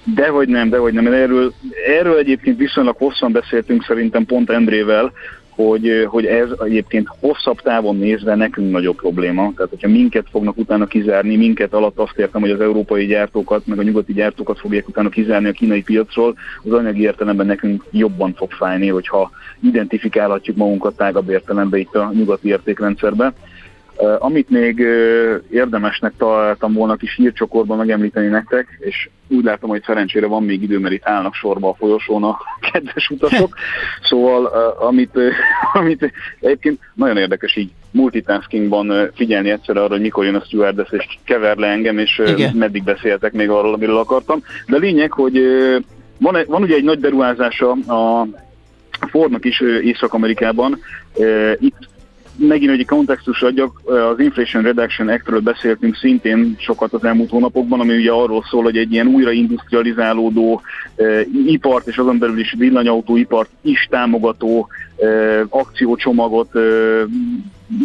Dehogy 0.03 0.47
nem, 0.47 0.69
dehogy 0.69 0.93
nem. 0.93 1.07
Erről, 1.07 1.53
erről 1.87 2.17
egyébként 2.17 2.57
viszonylag 2.57 2.97
hosszan 2.97 3.31
beszéltünk 3.31 3.83
szerintem 3.83 4.25
pont 4.25 4.49
Endrével, 4.49 5.11
hogy, 5.57 6.05
hogy 6.07 6.25
ez 6.25 6.49
egyébként 6.59 7.07
hosszabb 7.19 7.61
távon 7.61 7.97
nézve 7.97 8.35
nekünk 8.35 8.71
nagyobb 8.71 8.95
probléma. 8.95 9.51
Tehát, 9.55 9.69
hogyha 9.69 9.87
minket 9.87 10.25
fognak 10.31 10.57
utána 10.57 10.85
kizárni, 10.85 11.35
minket 11.35 11.73
alatt 11.73 11.97
azt 11.97 12.17
értem, 12.17 12.41
hogy 12.41 12.49
az 12.49 12.59
európai 12.59 13.05
gyártókat, 13.05 13.65
meg 13.65 13.79
a 13.79 13.83
nyugati 13.83 14.13
gyártókat 14.13 14.59
fogják 14.59 14.87
utána 14.87 15.09
kizárni 15.09 15.47
a 15.47 15.51
kínai 15.51 15.81
piacról, 15.83 16.35
az 16.63 16.71
anyagi 16.71 17.01
értelemben 17.01 17.45
nekünk 17.45 17.83
jobban 17.91 18.33
fog 18.33 18.51
fájni, 18.51 18.87
hogyha 18.87 19.31
identifikálhatjuk 19.61 20.55
magunkat 20.55 20.95
tágabb 20.95 21.29
értelemben 21.29 21.79
itt 21.79 21.95
a 21.95 22.11
nyugati 22.13 22.47
értékrendszerbe. 22.47 23.33
Amit 24.19 24.49
még 24.49 24.79
érdemesnek 25.49 26.13
találtam 26.17 26.73
volna 26.73 26.95
kis 26.95 27.15
hírcsokorban 27.15 27.77
megemlíteni 27.77 28.27
nektek, 28.27 28.77
és 28.79 29.09
úgy 29.27 29.43
látom, 29.43 29.69
hogy 29.69 29.83
szerencsére 29.83 30.27
van 30.27 30.43
még 30.43 30.63
idő, 30.63 30.79
mert 30.79 30.93
itt 30.93 31.07
állnak 31.07 31.33
sorba 31.33 31.69
a 31.69 31.73
folyosón 31.73 32.23
a 32.23 32.37
kedves 32.71 33.09
utasok. 33.09 33.55
Szóval, 34.01 34.45
amit, 34.79 35.19
amit 35.73 36.11
egyébként 36.39 36.79
nagyon 36.93 37.17
érdekes 37.17 37.55
így 37.55 37.71
multitaskingban 37.91 39.11
figyelni 39.15 39.49
egyszerre 39.49 39.79
arra, 39.79 39.91
hogy 39.93 40.01
mikor 40.01 40.25
jön 40.25 40.35
a 40.35 40.43
stewardess, 40.45 40.91
és 40.91 41.05
kever 41.23 41.57
le 41.57 41.67
engem, 41.67 41.97
és 41.97 42.21
Igen. 42.25 42.55
meddig 42.55 42.83
beszéltek 42.83 43.33
még 43.33 43.49
arról, 43.49 43.73
amiről 43.73 43.97
akartam. 43.97 44.43
De 44.67 44.77
lényeg, 44.77 45.11
hogy 45.11 45.41
van, 46.19 46.37
van 46.47 46.61
ugye 46.61 46.75
egy 46.75 46.83
nagy 46.83 46.99
beruházása 46.99 47.71
a 47.71 48.27
Fordnak 49.09 49.45
is 49.45 49.61
Észak-Amerikában. 49.81 50.79
Itt 51.59 51.87
megint 52.37 52.71
egy 52.71 52.85
kontextus 52.85 53.41
adjak, 53.41 53.81
az 53.85 54.19
Inflation 54.19 54.63
Reduction 54.63 55.07
Act-ről 55.07 55.39
beszéltünk 55.39 55.95
szintén 55.95 56.55
sokat 56.59 56.93
az 56.93 57.03
elmúlt 57.03 57.29
hónapokban, 57.29 57.79
ami 57.79 57.95
ugye 57.95 58.11
arról 58.11 58.45
szól, 58.49 58.63
hogy 58.63 58.77
egy 58.77 58.91
ilyen 58.91 59.07
újraindustrializálódó 59.07 60.61
e, 60.95 61.21
ipart 61.45 61.87
és 61.87 61.97
azon 61.97 62.17
belül 62.17 62.39
is 62.39 62.55
villanyautóipart 62.57 63.49
is 63.61 63.87
támogató 63.89 64.67
akciócsomagot 65.49 66.51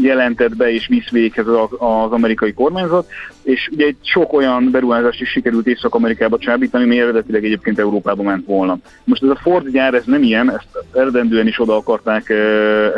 jelentett 0.02 0.56
be 0.56 0.72
és 0.72 0.86
visz 0.86 1.10
véghez 1.10 1.46
az 1.78 2.10
amerikai 2.10 2.52
kormányzat, 2.52 3.08
és 3.42 3.68
ugye 3.72 3.86
egy 3.86 3.96
sok 4.02 4.32
olyan 4.32 4.70
beruházást 4.70 5.20
is 5.20 5.28
sikerült 5.28 5.66
Észak-Amerikába 5.66 6.38
csábítani, 6.38 6.84
ami 6.84 7.00
eredetileg 7.00 7.44
egyébként 7.44 7.78
Európába 7.78 8.22
ment 8.22 8.46
volna. 8.46 8.78
Most 9.04 9.22
ez 9.22 9.28
a 9.28 9.38
Ford 9.42 9.68
gyár, 9.68 9.94
ez 9.94 10.04
nem 10.04 10.22
ilyen, 10.22 10.50
ezt 10.50 10.84
eredendően 10.92 11.46
is 11.46 11.60
oda 11.60 11.76
akarták 11.76 12.32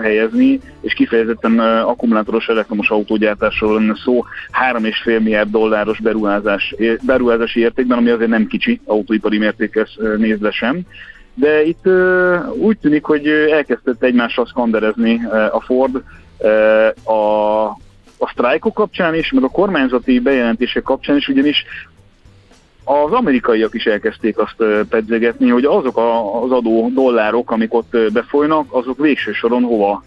helyezni, 0.02 0.60
és 0.80 0.92
kifejezetten 0.92 1.58
akkumulátoros 1.58 2.46
elektromos 2.48 2.90
autógyártásról 2.90 3.74
lenne 3.74 3.94
szó, 4.04 4.24
3,5 4.72 5.04
milliárd 5.04 5.50
dolláros 5.50 6.00
beruházás, 6.00 6.74
beruházási 7.02 7.60
értékben, 7.60 7.98
ami 7.98 8.10
azért 8.10 8.30
nem 8.30 8.46
kicsi 8.46 8.80
autóipari 8.84 9.38
mértékhez 9.38 9.88
nézve 10.16 10.50
sem. 10.50 10.80
De 11.34 11.64
itt 11.64 11.86
úgy 12.56 12.78
tűnik, 12.78 13.04
hogy 13.04 13.26
elkezdett 13.28 14.02
egymással 14.02 14.46
skanderezni 14.46 15.20
a 15.50 15.60
Ford, 15.60 16.02
a, 17.04 17.64
a 18.18 18.28
sztrájkok 18.30 18.74
kapcsán 18.74 19.14
is, 19.14 19.32
meg 19.32 19.44
a 19.44 19.48
kormányzati 19.48 20.18
bejelentések 20.18 20.82
kapcsán 20.82 21.16
is, 21.16 21.28
ugyanis 21.28 21.64
az 22.84 23.12
amerikaiak 23.12 23.74
is 23.74 23.84
elkezdték 23.84 24.38
azt 24.38 24.86
pedzegetni, 24.88 25.48
hogy 25.48 25.64
azok 25.64 25.96
az 26.42 26.50
adó 26.50 26.90
dollárok, 26.94 27.50
amik 27.50 27.74
ott 27.74 27.96
befolynak, 28.12 28.72
azok 28.72 28.98
végső 28.98 29.32
soron 29.32 29.62
hova 29.62 30.02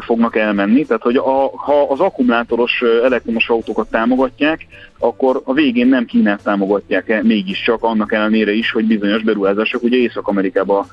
fognak 0.00 0.36
elmenni. 0.36 0.86
Tehát, 0.86 1.02
hogy 1.02 1.16
a, 1.16 1.50
ha 1.56 1.86
az 1.88 2.00
akkumulátoros 2.00 2.82
elektromos 3.04 3.48
autókat 3.48 3.90
támogatják, 3.90 4.66
akkor 4.98 5.40
a 5.44 5.52
végén 5.52 5.88
nem 5.88 6.04
Kínát 6.04 6.42
támogatják 6.42 7.22
mégiscsak 7.22 7.82
annak 7.82 8.12
ellenére 8.12 8.52
is, 8.52 8.70
hogy 8.70 8.84
bizonyos 8.84 9.22
beruházások 9.22 9.82
ugye 9.82 9.96
Észak-Amerikába 9.96 10.86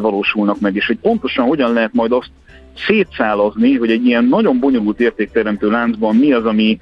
valósulnak 0.00 0.60
meg, 0.60 0.76
és 0.76 0.86
hogy 0.86 0.98
pontosan 0.98 1.46
hogyan 1.46 1.72
lehet 1.72 1.92
majd 1.92 2.12
azt 2.12 2.30
szétszálazni, 2.86 3.74
hogy 3.74 3.90
egy 3.90 4.06
ilyen 4.06 4.24
nagyon 4.24 4.58
bonyolult 4.58 5.00
értékteremtő 5.00 5.70
láncban 5.70 6.16
mi 6.16 6.32
az, 6.32 6.44
ami 6.44 6.78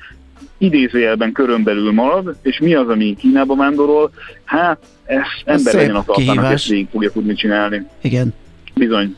idézőjelben 0.58 1.32
körönbelül 1.32 1.92
marad, 1.92 2.36
és 2.42 2.58
mi 2.58 2.74
az, 2.74 2.88
ami 2.88 3.14
Kínába 3.18 3.56
vándorol, 3.56 4.10
hát 4.44 4.78
ez 5.04 5.22
ember 5.44 5.74
legyen 5.74 5.94
a 5.94 6.04
tartalmak, 6.04 6.52
ezt 6.52 6.66
végig 6.66 6.88
fogja 6.90 7.10
tudni 7.10 7.34
csinálni. 7.34 7.86
Igen. 8.00 8.34
Bizony. 8.74 9.16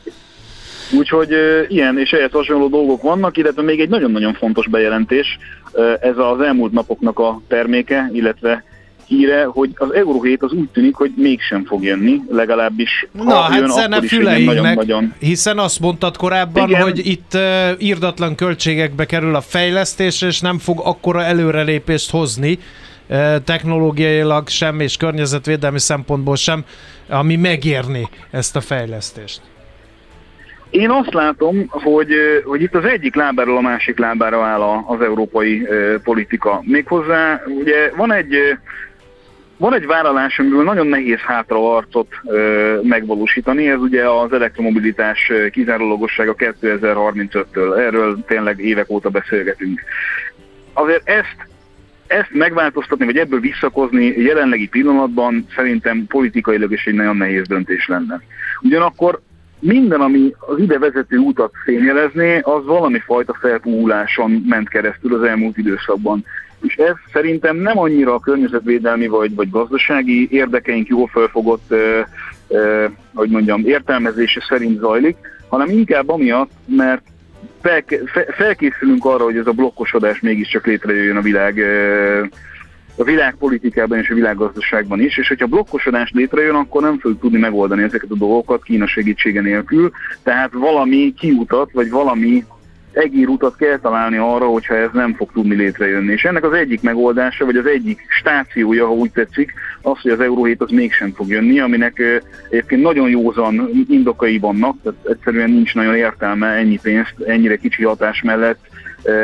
Úgyhogy 0.91 1.29
ilyen 1.67 1.99
és 1.99 2.11
ehhez 2.11 2.31
hasonló 2.31 2.67
dolgok 2.67 3.01
vannak, 3.01 3.37
illetve 3.37 3.61
még 3.61 3.79
egy 3.79 3.89
nagyon-nagyon 3.89 4.33
fontos 4.33 4.67
bejelentés, 4.67 5.37
ez 6.01 6.17
az 6.17 6.41
elmúlt 6.41 6.71
napoknak 6.71 7.19
a 7.19 7.41
terméke, 7.47 8.09
illetve 8.13 8.63
híre, 9.07 9.43
hogy 9.43 9.69
az 9.75 9.93
Euró 9.93 10.23
7 10.23 10.43
az 10.43 10.51
úgy 10.51 10.69
tűnik, 10.69 10.95
hogy 10.95 11.11
mégsem 11.15 11.65
fog 11.65 11.83
jönni, 11.83 12.21
legalábbis 12.29 13.07
Na, 13.11 13.33
ha 13.33 13.41
hát 13.41 13.59
jön, 13.59 13.69
akkor 13.91 14.03
is 14.03 14.17
nagyon-nagyon 14.17 15.13
hiszen 15.19 15.59
azt 15.59 15.79
mondtad 15.79 16.17
korábban, 16.17 16.69
Igen. 16.69 16.81
hogy 16.81 17.07
itt 17.07 17.31
uh, 17.33 17.41
írdatlan 17.77 18.35
költségekbe 18.35 19.05
kerül 19.05 19.35
a 19.35 19.41
fejlesztés, 19.41 20.21
és 20.21 20.39
nem 20.39 20.57
fog 20.57 20.79
akkora 20.83 21.23
előrelépést 21.23 22.11
hozni 22.11 22.59
technológiailag 23.43 24.47
sem, 24.47 24.79
és 24.79 24.97
környezetvédelmi 24.97 25.79
szempontból 25.79 26.35
sem, 26.35 26.63
ami 27.09 27.35
megérni 27.35 28.09
ezt 28.31 28.55
a 28.55 28.61
fejlesztést. 28.61 29.41
Én 30.77 30.89
azt 30.89 31.13
látom, 31.13 31.65
hogy, 31.67 32.13
hogy 32.45 32.61
itt 32.61 32.75
az 32.75 32.85
egyik 32.85 33.15
lábáról 33.15 33.57
a 33.57 33.61
másik 33.61 33.97
lábára 33.97 34.43
áll 34.43 34.61
az 34.87 35.01
európai 35.01 35.67
politika. 36.03 36.61
Méghozzá 36.65 37.41
ugye 37.47 37.91
van 37.95 38.13
egy 38.13 38.35
van 39.57 39.73
egy 39.73 39.85
vállalás, 39.85 40.39
amiből 40.39 40.63
nagyon 40.63 40.87
nehéz 40.87 41.19
hátraarcot 41.19 42.07
ö, 42.25 42.79
megvalósítani, 42.83 43.69
ez 43.69 43.79
ugye 43.79 44.09
az 44.09 44.33
elektromobilitás 44.33 45.31
kizárólagossága 45.51 46.35
2035-től. 46.37 47.77
Erről 47.77 48.23
tényleg 48.27 48.59
évek 48.59 48.89
óta 48.89 49.09
beszélgetünk. 49.09 49.81
Azért 50.73 51.09
ezt 51.09 51.35
ezt 52.07 52.29
megváltoztatni, 52.31 53.05
vagy 53.05 53.17
ebből 53.17 53.39
visszakozni 53.39 54.05
jelenlegi 54.05 54.67
pillanatban 54.67 55.45
szerintem 55.55 56.05
politikailag 56.07 56.71
is 56.71 56.85
egy 56.85 56.93
nagyon 56.93 57.17
nehéz 57.17 57.47
döntés 57.47 57.87
lenne. 57.87 58.21
Ugyanakkor 58.61 59.19
minden, 59.59 60.01
ami 60.01 60.33
az 60.39 60.59
ide 60.59 60.79
vezető 60.79 61.17
utat 61.17 61.51
fényjelezné, 61.63 62.39
az 62.39 62.65
valami 62.65 62.99
fajta 62.99 63.33
felpúláson 63.39 64.45
ment 64.47 64.69
keresztül 64.69 65.13
az 65.13 65.23
elmúlt 65.23 65.57
időszakban. 65.57 66.25
És 66.61 66.75
ez 66.75 66.93
szerintem 67.13 67.57
nem 67.57 67.77
annyira 67.79 68.13
a 68.13 68.19
környezetvédelmi 68.19 69.07
vagy, 69.07 69.35
vagy 69.35 69.49
gazdasági 69.49 70.27
érdekeink 70.31 70.87
jól 70.87 71.07
felfogott, 71.07 71.65
ö, 71.67 71.99
ö, 72.47 72.85
hogy 73.13 73.29
mondjam, 73.29 73.61
értelmezése 73.65 74.45
szerint 74.49 74.79
zajlik, 74.79 75.17
hanem 75.49 75.69
inkább 75.69 76.09
amiatt, 76.09 76.51
mert 76.65 77.01
felke- 77.61 78.09
fe- 78.09 78.33
felkészülünk 78.35 79.05
arra, 79.05 79.23
hogy 79.23 79.37
ez 79.37 79.47
a 79.47 79.51
blokkosodás 79.51 80.19
mégiscsak 80.19 80.65
létrejöjjön 80.65 81.17
a 81.17 81.21
világ 81.21 81.57
ö, 81.57 82.23
a 82.97 83.03
világpolitikában 83.03 83.97
és 83.97 84.09
a 84.09 84.13
világgazdaságban 84.13 85.01
is, 85.01 85.17
és 85.17 85.27
hogyha 85.27 85.47
blokkosodás 85.47 86.11
létrejön, 86.13 86.55
akkor 86.55 86.81
nem 86.81 86.99
fogjuk 86.99 87.19
tudni 87.19 87.39
megoldani 87.39 87.83
ezeket 87.83 88.11
a 88.11 88.15
dolgokat 88.15 88.63
Kína 88.63 88.87
segítsége 88.87 89.41
nélkül, 89.41 89.91
tehát 90.23 90.53
valami 90.53 91.13
kiutat, 91.17 91.71
vagy 91.71 91.89
valami 91.89 92.45
egérutat 92.97 93.55
kell 93.55 93.79
találni 93.79 94.17
arra, 94.17 94.45
hogyha 94.45 94.75
ez 94.75 94.89
nem 94.93 95.13
fog 95.13 95.31
tudni 95.31 95.55
létrejönni. 95.55 96.11
És 96.11 96.23
ennek 96.23 96.43
az 96.43 96.53
egyik 96.53 96.81
megoldása, 96.81 97.45
vagy 97.45 97.55
az 97.55 97.65
egyik 97.65 98.05
stációja, 98.09 98.85
ha 98.85 98.93
úgy 98.93 99.11
tetszik, 99.11 99.53
az, 99.81 100.01
hogy 100.01 100.11
az 100.11 100.19
Euró 100.19 100.45
7 100.45 100.61
az 100.61 100.71
mégsem 100.71 101.11
fog 101.11 101.29
jönni, 101.29 101.59
aminek 101.59 102.01
egyébként 102.49 102.81
nagyon 102.81 103.09
józan 103.09 103.69
indokai 103.89 104.37
vannak, 104.37 104.75
tehát 104.83 104.99
egyszerűen 105.03 105.49
nincs 105.49 105.75
nagyon 105.75 105.95
értelme 105.95 106.47
ennyi 106.47 106.79
pénzt, 106.81 107.13
ennyire 107.25 107.55
kicsi 107.55 107.83
hatás 107.83 108.21
mellett 108.21 108.59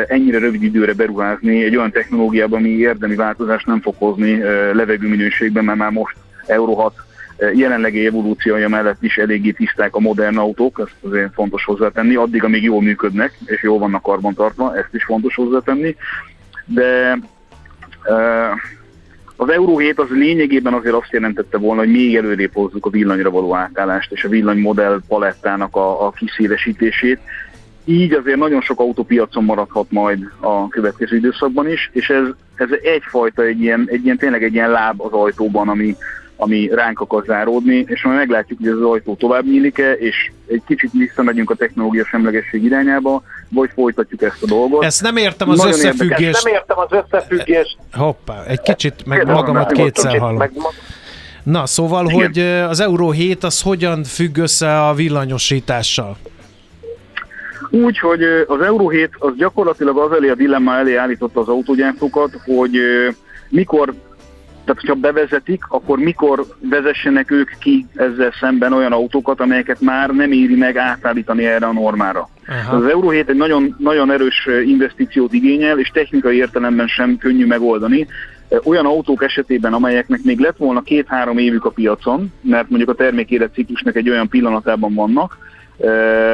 ennyire 0.08 0.38
rövid 0.38 0.62
időre 0.62 0.92
beruházni 0.92 1.64
egy 1.64 1.76
olyan 1.76 1.90
technológiában, 1.90 2.58
ami 2.58 2.68
érdemi 2.68 3.14
változást 3.14 3.66
nem 3.66 3.80
fog 3.80 3.94
hozni 3.98 4.38
levegőminőségben, 4.72 5.64
mert 5.64 5.78
már 5.78 5.90
most 5.90 6.16
Euro 6.46 6.74
6 6.74 6.94
ö, 7.36 7.50
jelenlegi 7.54 8.06
evolúciója 8.06 8.68
mellett 8.68 9.02
is 9.02 9.16
eléggé 9.16 9.50
tiszták 9.50 9.94
a 9.94 10.00
modern 10.00 10.36
autók, 10.36 10.80
ezt 10.84 11.12
azért 11.12 11.32
fontos 11.34 11.64
hozzátenni, 11.64 12.14
addig, 12.14 12.44
amíg 12.44 12.62
jól 12.62 12.82
működnek, 12.82 13.38
és 13.44 13.62
jól 13.62 13.78
vannak 13.78 14.02
karbantartva, 14.02 14.76
ezt 14.76 14.94
is 14.94 15.04
fontos 15.04 15.34
hozzátenni, 15.34 15.96
de 16.64 17.18
az 19.36 19.48
Euró 19.48 19.78
7 19.78 19.98
az 19.98 20.08
lényegében 20.10 20.74
azért 20.74 20.94
azt 20.94 21.12
jelentette 21.12 21.58
volna, 21.58 21.80
hogy 21.80 21.90
még 21.90 22.16
előrébb 22.16 22.54
hozzuk 22.54 22.86
a 22.86 22.90
villanyra 22.90 23.30
való 23.30 23.54
átállást 23.54 24.12
és 24.12 24.24
a 24.24 24.28
villanymodell 24.28 25.00
palettának 25.08 25.76
a, 25.76 26.06
a 26.06 26.10
kiszélesítését. 26.10 27.18
Így 27.84 28.12
azért 28.12 28.36
nagyon 28.36 28.60
sok 28.60 28.80
autópiacon 28.80 29.44
maradhat 29.44 29.86
majd 29.90 30.18
a 30.40 30.68
következő 30.68 31.16
időszakban 31.16 31.68
is, 31.68 31.90
és 31.92 32.08
ez, 32.08 32.24
ez 32.54 32.68
egyfajta 32.82 33.42
egy 33.42 33.60
ilyen, 33.60 33.88
egy 33.90 34.04
ilyen, 34.04 34.16
tényleg 34.16 34.42
egy 34.42 34.54
ilyen 34.54 34.70
láb 34.70 35.00
az 35.00 35.12
ajtóban, 35.12 35.68
ami, 35.68 35.96
ami 36.36 36.68
ránk 36.72 37.00
akar 37.00 37.24
záródni, 37.26 37.84
és 37.88 38.02
majd 38.02 38.16
meglátjuk, 38.16 38.58
hogy 38.58 38.68
ez 38.68 38.74
az 38.74 38.82
ajtó 38.82 39.14
tovább 39.14 39.44
nyílik-e, 39.44 39.92
és 39.92 40.30
egy 40.46 40.62
kicsit 40.66 40.90
visszamegyünk 40.92 41.50
a 41.50 41.54
technológia 41.54 42.04
semlegesség 42.04 42.64
irányába, 42.64 43.22
vagy 43.48 43.70
folytatjuk 43.74 44.22
ezt 44.22 44.42
a 44.42 44.46
dolgot. 44.46 44.84
Ezt 44.84 45.02
nem 45.02 45.16
értem 45.16 45.48
az 45.48 45.56
Nagyon 45.58 45.72
összefüggést. 45.72 46.44
Nem 46.44 46.52
értem 46.52 46.78
az 46.78 46.88
összefüggést. 46.90 47.76
Hoppá, 47.92 48.44
egy 48.44 48.60
kicsit 48.60 48.94
meg 49.06 49.16
Kérdezem, 49.18 49.40
magamat 49.44 49.72
kétszer 49.72 50.18
hallom. 50.18 50.36
meg- 50.36 50.52
Na, 51.42 51.66
szóval, 51.66 52.04
Igen. 52.04 52.16
hogy 52.16 52.38
az 52.70 52.80
Euró 52.80 53.10
7 53.10 53.44
az 53.44 53.62
hogyan 53.62 54.04
függ 54.04 54.36
össze 54.36 54.86
a 54.86 54.94
villanyosítással? 54.94 56.16
Úgy, 57.70 57.98
hogy 57.98 58.22
az 58.46 58.60
Euro 58.60 58.88
7 58.88 59.10
az 59.18 59.32
gyakorlatilag 59.36 59.98
az 59.98 60.12
elé 60.12 60.28
a 60.28 60.34
dilemma 60.34 60.76
elé 60.76 60.94
állította 60.94 61.40
az 61.40 61.48
autógyártókat, 61.48 62.30
hogy 62.44 62.78
mikor, 63.48 63.94
tehát 64.64 64.80
hogyha 64.80 64.94
bevezetik, 64.94 65.62
akkor 65.68 65.98
mikor 65.98 66.44
vezessenek 66.70 67.30
ők 67.30 67.50
ki 67.58 67.86
ezzel 67.94 68.32
szemben 68.40 68.72
olyan 68.72 68.92
autókat, 68.92 69.40
amelyeket 69.40 69.80
már 69.80 70.10
nem 70.10 70.32
éri 70.32 70.56
meg 70.56 70.76
átállítani 70.76 71.44
erre 71.46 71.66
a 71.66 71.72
normára. 71.72 72.28
Aha. 72.48 72.76
Az 72.76 72.84
Euro 72.84 73.08
7 73.08 73.28
egy 73.28 73.36
nagyon, 73.36 73.74
nagyon 73.78 74.10
erős 74.10 74.48
investíciót 74.64 75.32
igényel, 75.32 75.78
és 75.78 75.88
technikai 75.88 76.36
értelemben 76.36 76.86
sem 76.86 77.16
könnyű 77.16 77.46
megoldani. 77.46 78.06
Olyan 78.64 78.86
autók 78.86 79.22
esetében, 79.22 79.72
amelyeknek 79.72 80.20
még 80.22 80.38
lett 80.38 80.56
volna 80.56 80.82
két-három 80.82 81.38
évük 81.38 81.64
a 81.64 81.70
piacon, 81.70 82.32
mert 82.40 82.68
mondjuk 82.68 82.90
a 82.90 82.94
termékéletciklusnak 82.94 83.96
egy 83.96 84.10
olyan 84.10 84.28
pillanatában 84.28 84.94
vannak, 84.94 85.38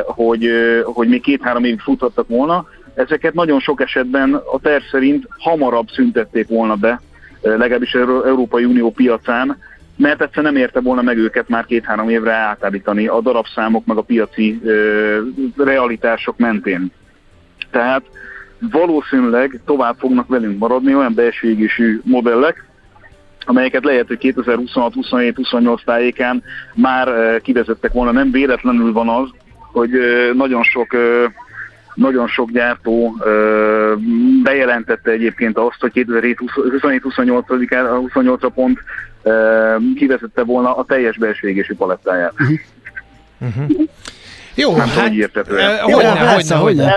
hogy, 0.04 0.50
hogy 0.84 1.08
még 1.08 1.20
két-három 1.20 1.64
évig 1.64 1.80
futhattak 1.80 2.28
volna, 2.28 2.66
ezeket 2.94 3.34
nagyon 3.34 3.60
sok 3.60 3.80
esetben 3.80 4.34
a 4.34 4.58
terv 4.62 4.82
szerint 4.90 5.26
hamarabb 5.38 5.88
szüntették 5.88 6.48
volna 6.48 6.74
be, 6.74 7.00
legalábbis 7.42 7.94
Európai 8.24 8.64
Unió 8.64 8.90
piacán, 8.90 9.56
mert 9.96 10.22
egyszer 10.22 10.42
nem 10.42 10.56
érte 10.56 10.80
volna 10.80 11.02
meg 11.02 11.16
őket 11.16 11.48
már 11.48 11.64
két-három 11.64 12.08
évre 12.08 12.32
átállítani 12.32 13.06
a 13.06 13.20
darabszámok 13.20 13.86
meg 13.86 13.96
a 13.96 14.02
piaci 14.02 14.60
ö, 14.64 15.18
realitások 15.56 16.38
mentén. 16.38 16.92
Tehát 17.70 18.02
valószínűleg 18.70 19.60
tovább 19.66 19.96
fognak 19.98 20.28
velünk 20.28 20.58
maradni 20.58 20.94
olyan 20.94 21.14
belső 21.14 22.00
modellek, 22.04 22.69
amelyeket 23.46 23.84
lehet, 23.84 24.06
hogy 24.06 24.18
2026, 24.18 24.94
27, 24.94 25.36
28 25.36 25.84
tájékán 25.84 26.42
már 26.74 27.40
kivezettek 27.40 27.92
volna. 27.92 28.10
Nem 28.10 28.30
véletlenül 28.30 28.92
van 28.92 29.08
az, 29.08 29.28
hogy 29.72 29.90
nagyon 30.34 30.62
sok 30.62 30.96
nagyon 31.94 32.28
sok 32.28 32.50
gyártó 32.50 33.16
ö, 33.20 33.94
bejelentette 34.42 35.10
egyébként 35.10 35.58
azt, 35.58 35.80
hogy 35.80 35.90
2027-28 35.94 37.98
28 38.12 38.54
pont 38.54 38.78
ö, 39.22 39.76
kivezette 39.96 40.44
volna 40.44 40.76
a 40.76 40.84
teljes 40.84 41.18
belső 41.18 41.48
égésű 41.48 41.74
palettáját. 41.74 42.32
Jó, 44.54 44.76
Nem 44.76 44.86
tudom, 44.86 44.98
hát, 44.98 45.08
hogy 45.08 45.16
értető 45.16 45.54
ö, 45.54 45.58
el. 45.58 45.88
Jó, 45.88 45.94
hogyne, 45.94 46.32
hogyne, 46.32 46.54
hogyne. 46.54 46.94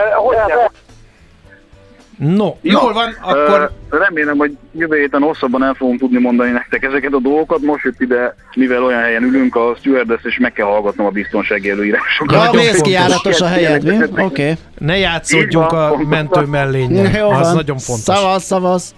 No, 2.17 2.55
jól 2.61 2.93
van, 2.93 3.15
akkor 3.21 3.71
remélem, 3.89 4.37
hogy 4.37 4.57
jövő 4.71 4.99
héten 4.99 5.21
hosszabban 5.21 5.63
el 5.63 5.73
fogom 5.73 5.97
tudni 5.97 6.19
mondani 6.19 6.51
nektek 6.51 6.83
ezeket 6.83 7.13
a 7.13 7.19
dolgokat. 7.19 7.61
Most 7.61 7.83
jött 7.83 8.01
ide, 8.01 8.35
mivel 8.55 8.83
olyan 8.83 9.01
helyen 9.01 9.23
ülünk, 9.23 9.55
a 9.55 9.75
stewardess, 9.79 10.23
és 10.23 10.37
meg 10.37 10.53
kell 10.53 10.65
hallgatnom 10.65 11.05
a 11.05 11.09
biztonsági 11.09 11.69
előírásokat. 11.69 12.43
Ja, 12.43 12.51
mész 12.51 12.81
kiáratos 12.81 13.41
a 13.41 13.47
helyed, 13.47 13.83
mi? 13.83 14.03
Oké. 14.03 14.21
Okay. 14.21 14.53
ne 14.77 14.97
játszódjunk 14.97 15.71
van, 15.71 15.91
a 15.91 15.97
mentő 16.07 16.41
mellényen. 16.41 17.15
Jó 17.15 17.29
Az 17.29 17.47
van. 17.47 17.55
nagyon 17.55 17.77
fontos. 17.77 18.15
Szavasz, 18.15 18.43
szavasz. 18.43 18.95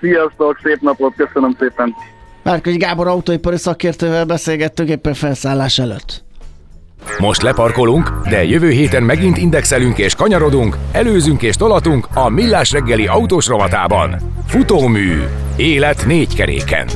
Sziasztok, 0.00 0.60
szép 0.62 0.80
napot, 0.80 1.14
köszönöm 1.16 1.56
szépen. 1.58 1.94
Márkos 2.42 2.76
Gábor 2.76 3.06
autóipari 3.06 3.56
szakértővel 3.56 4.24
beszélgettünk 4.24 4.88
éppen 4.88 5.14
felszállás 5.14 5.78
előtt. 5.78 6.24
Most 7.18 7.42
leparkolunk, 7.42 8.12
de 8.28 8.44
jövő 8.44 8.70
héten 8.70 9.02
megint 9.02 9.36
indexelünk 9.36 9.98
és 9.98 10.14
kanyarodunk, 10.14 10.76
előzünk 10.92 11.42
és 11.42 11.56
tolatunk 11.56 12.08
a 12.14 12.28
Millás 12.28 12.70
reggeli 12.70 13.06
autós 13.06 13.46
rovatában. 13.46 14.16
Futómű. 14.46 15.22
Élet 15.56 16.06
négy 16.06 16.34
keréken. 16.34 16.88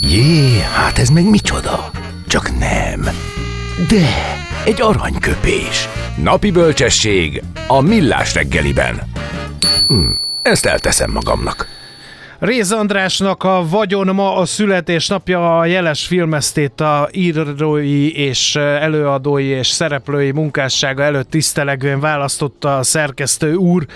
Jé, 0.00 0.60
hát 0.74 0.98
ez 0.98 1.08
meg 1.08 1.30
micsoda? 1.30 1.90
Csak 2.26 2.58
nem. 2.58 3.00
De, 3.88 4.06
egy 4.64 4.80
aranyköpés. 4.80 5.88
Napi 6.22 6.50
bölcsesség 6.50 7.42
a 7.66 7.80
Millás 7.80 8.34
reggeliben. 8.34 9.02
Hm, 9.88 10.10
ezt 10.42 10.66
elteszem 10.66 11.10
magamnak. 11.10 11.66
Réz 12.38 12.72
Andrásnak 12.72 13.42
a 13.42 13.68
Vagyon 13.68 14.14
ma 14.14 14.36
a 14.36 14.44
születésnapja, 14.44 15.58
a 15.58 15.64
jeles 15.64 16.06
filmesztét 16.06 16.80
a 16.80 17.08
írói 17.12 18.16
és 18.16 18.56
előadói 18.56 19.44
és 19.44 19.66
szereplői 19.66 20.30
munkássága 20.30 21.02
előtt 21.02 21.30
tisztelegően 21.30 22.00
választotta 22.00 22.76
a 22.76 22.82
szerkesztő 22.82 23.54
úr. 23.54 23.86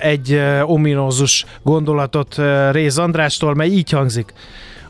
egy 0.00 0.42
ominózus 0.62 1.44
gondolatot 1.62 2.36
Réz 2.70 2.98
Andrástól, 2.98 3.54
mely 3.54 3.68
így 3.68 3.90
hangzik. 3.90 4.32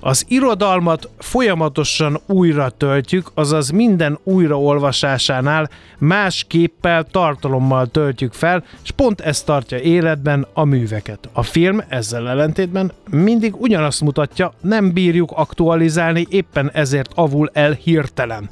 Az 0.02 0.24
irodalmat 0.28 1.08
folyamatosan 1.18 2.20
újra 2.26 2.70
töltjük, 2.70 3.30
azaz 3.34 3.70
minden 3.70 4.18
újraolvasásánál 4.22 5.70
más 5.98 6.44
képpel, 6.48 7.04
tartalommal 7.04 7.86
töltjük 7.86 8.32
fel, 8.32 8.64
és 8.82 8.90
pont 8.90 9.20
ez 9.20 9.42
tartja 9.42 9.78
életben 9.78 10.46
a 10.52 10.64
műveket. 10.64 11.28
A 11.32 11.42
film 11.42 11.82
ezzel 11.88 12.28
ellentétben 12.28 12.92
mindig 13.10 13.60
ugyanazt 13.60 14.00
mutatja, 14.00 14.52
nem 14.60 14.92
bírjuk 14.92 15.30
aktualizálni, 15.34 16.26
éppen 16.30 16.70
ezért 16.72 17.10
avul 17.14 17.50
el 17.52 17.72
hirtelen 17.72 18.50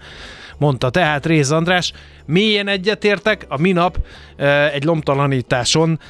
mondta 0.59 0.91
tehát 0.91 1.27
Réz 1.27 1.51
András. 1.51 1.93
Mélyen 2.27 2.69
egyetértek, 2.69 3.47
a 3.49 3.61
minap 3.61 3.99
egy 4.73 4.85
lomtalanításon 4.85 6.01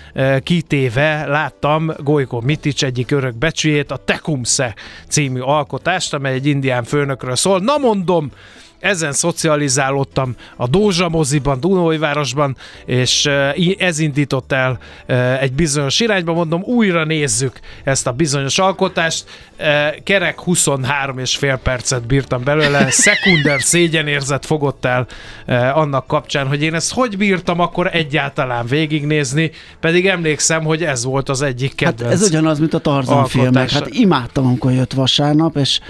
kitéve 0.42 1.26
láttam 1.26 1.92
Golyko 1.98 2.40
Mitics 2.40 2.84
egyik 2.84 3.10
örök 3.10 3.38
becsüjét, 3.38 3.90
a 3.90 3.96
Tecumse 3.96 4.74
című 5.08 5.40
alkotást, 5.40 6.14
amely 6.14 6.32
egy 6.32 6.46
indián 6.46 6.84
főnökről 6.84 7.36
szól. 7.36 7.60
Na 7.60 7.78
mondom, 7.78 8.32
ezen 8.80 9.12
szocializálódtam 9.12 10.34
a 10.56 10.66
Dózsa 10.66 11.08
moziban, 11.08 11.60
Dunóivárosban, 11.60 12.56
és 12.86 13.28
ez 13.78 13.98
indított 13.98 14.52
el 14.52 14.78
egy 15.40 15.52
bizonyos 15.52 16.00
irányba, 16.00 16.32
mondom, 16.32 16.62
újra 16.62 17.04
nézzük 17.04 17.60
ezt 17.84 18.06
a 18.06 18.12
bizonyos 18.12 18.58
alkotást. 18.58 19.24
Kerek 20.02 20.40
23 20.40 21.18
és 21.18 21.36
fél 21.36 21.56
percet 21.56 22.06
bírtam 22.06 22.44
belőle, 22.44 22.90
szekunder 22.90 23.60
szégyenérzet 23.60 24.46
fogott 24.46 24.84
el 24.84 25.06
annak 25.74 26.06
kapcsán, 26.06 26.46
hogy 26.46 26.62
én 26.62 26.74
ezt 26.74 26.92
hogy 26.92 27.16
bírtam 27.16 27.60
akkor 27.60 27.90
egyáltalán 27.92 28.66
végignézni, 28.66 29.50
pedig 29.80 30.06
emlékszem, 30.06 30.64
hogy 30.64 30.82
ez 30.82 31.04
volt 31.04 31.28
az 31.28 31.42
egyik 31.42 31.74
kedvenc. 31.74 32.12
Hát 32.12 32.22
ez 32.22 32.28
ugyanaz, 32.28 32.58
mint 32.58 32.74
a 32.74 32.78
Tarzan 32.78 33.26
filmek. 33.26 33.70
Hát 33.70 33.88
imádtam, 33.88 34.46
amikor 34.46 34.72
jött 34.72 34.92
vasárnap, 34.92 35.56
és 35.56 35.80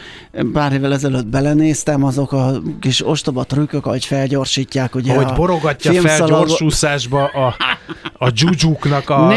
pár 0.53 0.72
évvel 0.72 0.93
ezelőtt 0.93 1.26
belenéztem, 1.26 2.05
azok 2.05 2.32
a 2.32 2.61
kis 2.81 3.07
ostoba 3.07 3.45
trükkök, 3.45 3.87
ahogy 3.87 4.05
felgyorsítják, 4.05 4.95
ugye 4.95 5.12
Ahogy 5.12 5.35
borogatja 5.35 6.01
fel 6.01 6.26
gyorsúszásba 6.26 7.24
a, 7.24 7.55
a 8.18 8.30
dzsuzsuknak 8.30 9.11
a 9.11 9.32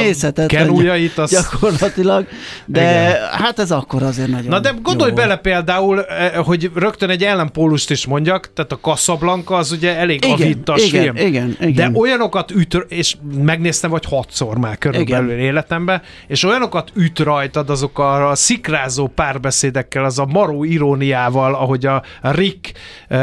kenújait. 0.48 1.18
Az... 1.18 1.32
Gyakorlatilag, 1.32 2.28
de 2.66 2.82
Igen. 2.82 3.16
hát 3.32 3.60
ez 3.60 3.72
akkor 3.72 4.04
azért 4.04 4.30
nagyon 4.30 4.50
Na 4.50 4.60
de 4.60 4.74
gondolj 4.82 5.10
jó. 5.10 5.16
bele 5.16 5.36
például, 5.36 6.06
eh, 6.06 6.34
hogy 6.34 6.72
rögtön 6.76 7.10
egy 7.10 7.24
ellenpólust 7.24 7.90
is 7.90 8.06
mondjak, 8.06 8.54
tehát 8.54 8.72
a 8.72 8.78
Casablanca 8.82 9.56
az 9.56 9.72
ugye 9.72 9.96
elég 9.96 10.26
igen, 10.26 10.32
avittas 10.32 10.86
igen, 10.86 11.02
film. 11.04 11.28
Igen, 11.28 11.58
igen. 11.60 11.94
De 11.94 12.00
olyanokat 12.00 12.52
üt, 12.52 12.86
és 12.88 13.16
megnéztem, 13.42 13.90
vagy 13.90 14.06
hatszor 14.06 14.58
már 14.58 14.78
körülbelül 14.78 15.32
igen. 15.32 15.46
életemben, 15.46 16.02
és 16.28 16.44
olyanokat 16.44 16.92
üt 16.94 17.20
rajtad 17.20 17.70
azok 17.70 18.00
a, 18.00 18.30
a 18.30 18.36
szikrázó 18.36 19.08
párbeszédekkel, 19.08 20.06
az 20.06 20.20
a 20.20 20.26
maró 20.26 20.64
iróniával, 20.64 21.56
ahogy 21.56 21.86
a 21.86 22.04
Rick 22.22 22.72
e, 23.08 23.18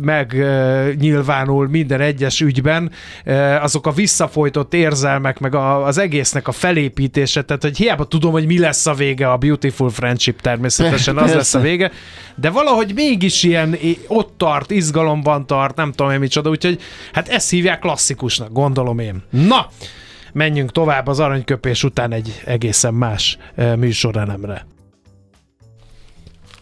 megnyilvánul 0.00 1.68
minden 1.68 2.00
egyes 2.00 2.40
ügyben, 2.40 2.90
e, 3.24 3.60
azok 3.60 3.86
a 3.86 3.92
visszafolytott 4.52 4.74
érzelmek, 4.74 5.38
meg 5.38 5.54
a, 5.54 5.86
az 5.86 5.98
egésznek 5.98 6.48
a 6.48 6.52
felépítése, 6.52 7.42
tehát 7.42 7.62
hogy 7.62 7.76
hiába 7.76 8.04
tudom, 8.04 8.32
hogy 8.32 8.46
mi 8.46 8.58
lesz 8.58 8.86
a 8.86 8.94
vége 8.94 9.30
a 9.30 9.36
Beautiful 9.36 9.90
Friendship 9.90 10.40
természetesen, 10.40 11.18
az 11.18 11.34
lesz 11.34 11.54
a 11.54 11.60
vége, 11.60 11.90
de 12.34 12.50
valahogy 12.50 12.92
mégis 12.94 13.42
ilyen 13.42 13.76
ott 14.06 14.34
tart, 14.36 14.70
izgalomban 14.70 15.46
tart, 15.46 15.76
nem 15.76 15.92
tudom 15.92 16.12
én 16.12 16.18
micsoda, 16.18 16.50
úgyhogy 16.50 16.80
hát 17.12 17.28
ezt 17.28 17.50
hívják 17.50 17.78
klasszikusnak, 17.78 18.52
gondolom 18.52 18.98
én. 18.98 19.22
Na, 19.30 19.68
menjünk 20.32 20.72
tovább 20.72 21.06
az 21.06 21.20
aranyköpés 21.20 21.84
után 21.84 22.12
egy 22.12 22.42
egészen 22.44 22.94
más 22.94 23.38
műsorelemre. 23.76 24.66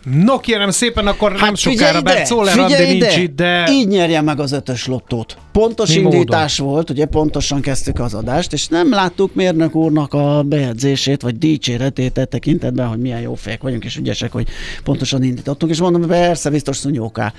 No 0.05 0.38
kérem 0.38 0.70
szépen, 0.70 1.07
akkor 1.07 1.30
hát 1.30 1.40
nem 1.40 1.55
sokára, 1.55 2.01
bár 2.01 2.22
Czoller 2.22 2.59
Andi 2.59 2.84
nincs 2.84 3.16
itt, 3.16 3.36
de... 3.36 3.68
Így 3.70 3.88
nyerje 3.88 4.20
meg 4.20 4.40
az 4.40 4.53
ötös 4.53 4.86
lottót. 4.86 5.36
Pontos 5.53 5.94
Mi 5.94 6.01
indítás 6.01 6.59
módon? 6.59 6.74
volt, 6.74 6.90
ugye 6.90 7.07
pontosan 7.07 7.61
kezdtük 7.61 8.01
az 8.01 8.14
adást, 8.14 8.53
és 8.53 8.68
nem 8.68 8.90
láttuk 8.90 9.34
mérnök 9.34 9.74
úrnak 9.74 10.14
a 10.14 10.42
bejegyzését, 10.42 11.22
vagy 11.22 11.38
dicséretét 11.38 12.18
e 12.18 12.24
tekintetben, 12.24 12.86
hogy 12.86 12.98
milyen 12.98 13.20
jó 13.20 13.34
fejek 13.34 13.62
vagyunk, 13.62 13.84
és 13.84 13.96
ügyesek, 13.96 14.32
hogy 14.32 14.48
pontosan 14.84 15.22
indítottunk, 15.22 15.72
és 15.72 15.80
mondom, 15.80 16.07
persze, 16.07 16.51
biztos 16.51 16.76
szunyóká. 16.76 17.32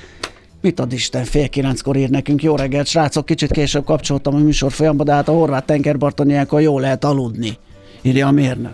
Mit 0.61 0.79
ad 0.79 0.93
Isten, 0.93 1.23
fél 1.23 1.49
kilenckor 1.49 1.95
ír 1.95 2.09
nekünk. 2.09 2.43
Jó 2.43 2.55
reggelt, 2.55 2.87
srácok, 2.87 3.25
kicsit 3.25 3.51
később 3.51 3.83
kapcsoltam 3.83 4.35
a 4.35 4.37
műsor 4.37 4.71
folyamba, 4.71 5.03
de 5.03 5.13
hát 5.13 5.27
a 5.27 5.31
horvát 5.31 5.65
tengerparton 5.65 6.29
ilyenkor 6.29 6.61
jól 6.61 6.81
lehet 6.81 7.03
aludni, 7.03 7.57
írja 8.01 8.27
a 8.27 8.31
mérnök. 8.31 8.73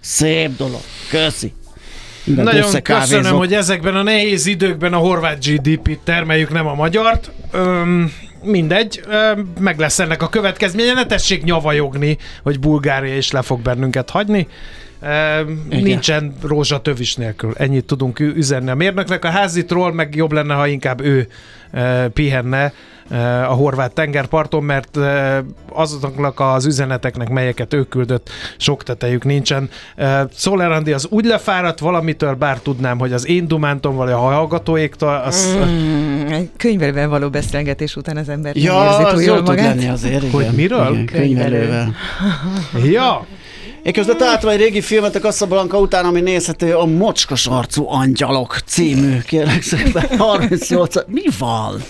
Szép 0.00 0.56
dolog. 0.56 0.80
Köszi. 1.10 1.52
Nagyon 2.24 2.82
köszönöm, 2.82 3.36
hogy 3.36 3.54
ezekben 3.54 3.96
a 3.96 4.02
nehéz 4.02 4.46
időkben 4.46 4.92
a 4.92 4.96
horvát 4.96 5.44
GDP-t 5.44 5.98
termeljük, 6.04 6.50
nem 6.50 6.66
a 6.66 6.74
magyart. 6.74 7.30
Öm, 7.52 8.12
mindegy, 8.42 9.00
öm, 9.08 9.52
meg 9.60 9.78
lesz 9.78 9.98
ennek 9.98 10.22
a 10.22 10.28
következménye. 10.28 10.92
Ne 10.92 11.06
tessék 11.06 11.44
nyavajogni, 11.44 12.18
hogy 12.42 12.60
Bulgária 12.60 13.16
is 13.16 13.30
le 13.30 13.42
fog 13.42 13.60
bennünket 13.60 14.10
hagyni. 14.10 14.48
Nincsen 15.68 16.34
rózsa 16.42 16.80
tövis 16.80 17.14
nélkül. 17.14 17.52
Ennyit 17.56 17.84
tudunk 17.84 18.20
üzenni 18.20 18.70
a 18.70 18.74
mérnöknek. 18.74 19.24
A 19.24 19.28
házitról 19.28 19.92
meg 19.92 20.14
jobb 20.14 20.32
lenne, 20.32 20.54
ha 20.54 20.66
inkább 20.66 21.00
ő 21.00 21.28
ö, 21.72 22.08
pihenne 22.12 22.72
a 23.48 23.52
horvát 23.54 23.92
tengerparton, 23.92 24.64
mert 24.64 24.98
azoknak 25.68 26.40
az 26.40 26.66
üzeneteknek, 26.66 27.28
melyeket 27.28 27.74
ő 27.74 27.82
küldött, 27.82 28.30
sok 28.56 28.82
tetejük 28.82 29.24
nincsen. 29.24 29.68
Szolerandi 30.32 30.92
az 30.92 31.06
úgy 31.10 31.24
lefáradt 31.24 31.78
valamitől, 31.78 32.34
bár 32.34 32.58
tudnám, 32.58 32.98
hogy 32.98 33.12
az 33.12 33.26
én 33.26 33.48
dumántom, 33.48 33.96
vagy 33.96 34.10
a 34.10 34.18
hallgatóéktól, 34.18 35.22
az... 35.24 35.58
Mm, 35.64 36.32
könyvelővel 36.56 37.08
való 37.08 37.30
beszélgetés 37.30 37.96
után 37.96 38.16
az 38.16 38.28
ember 38.28 38.56
ja, 38.56 38.84
érzi 38.84 39.14
túl 39.14 39.22
jól 39.22 39.42
magát. 39.42 39.74
lenni 39.74 39.88
azért, 39.88 40.22
igen. 40.22 40.30
Hogy 40.30 40.46
miről? 40.56 40.92
Igen, 40.92 41.06
könyvelővel. 41.06 41.94
ja, 42.84 43.26
én 43.84 43.92
közben 43.92 44.16
találtam 44.16 44.50
egy 44.50 44.58
régi 44.58 44.80
filmet 44.80 45.14
a 45.14 45.20
Casablanca 45.20 45.78
után, 45.78 46.04
ami 46.04 46.20
nézhető 46.20 46.74
a 46.74 46.84
Mocskos 46.84 47.46
arcú 47.46 47.88
angyalok 47.88 48.58
című, 48.66 49.18
kérlek 49.18 49.62
szépen, 49.62 50.18
38 50.18 50.94
Mi 51.06 51.22
van? 51.38 51.82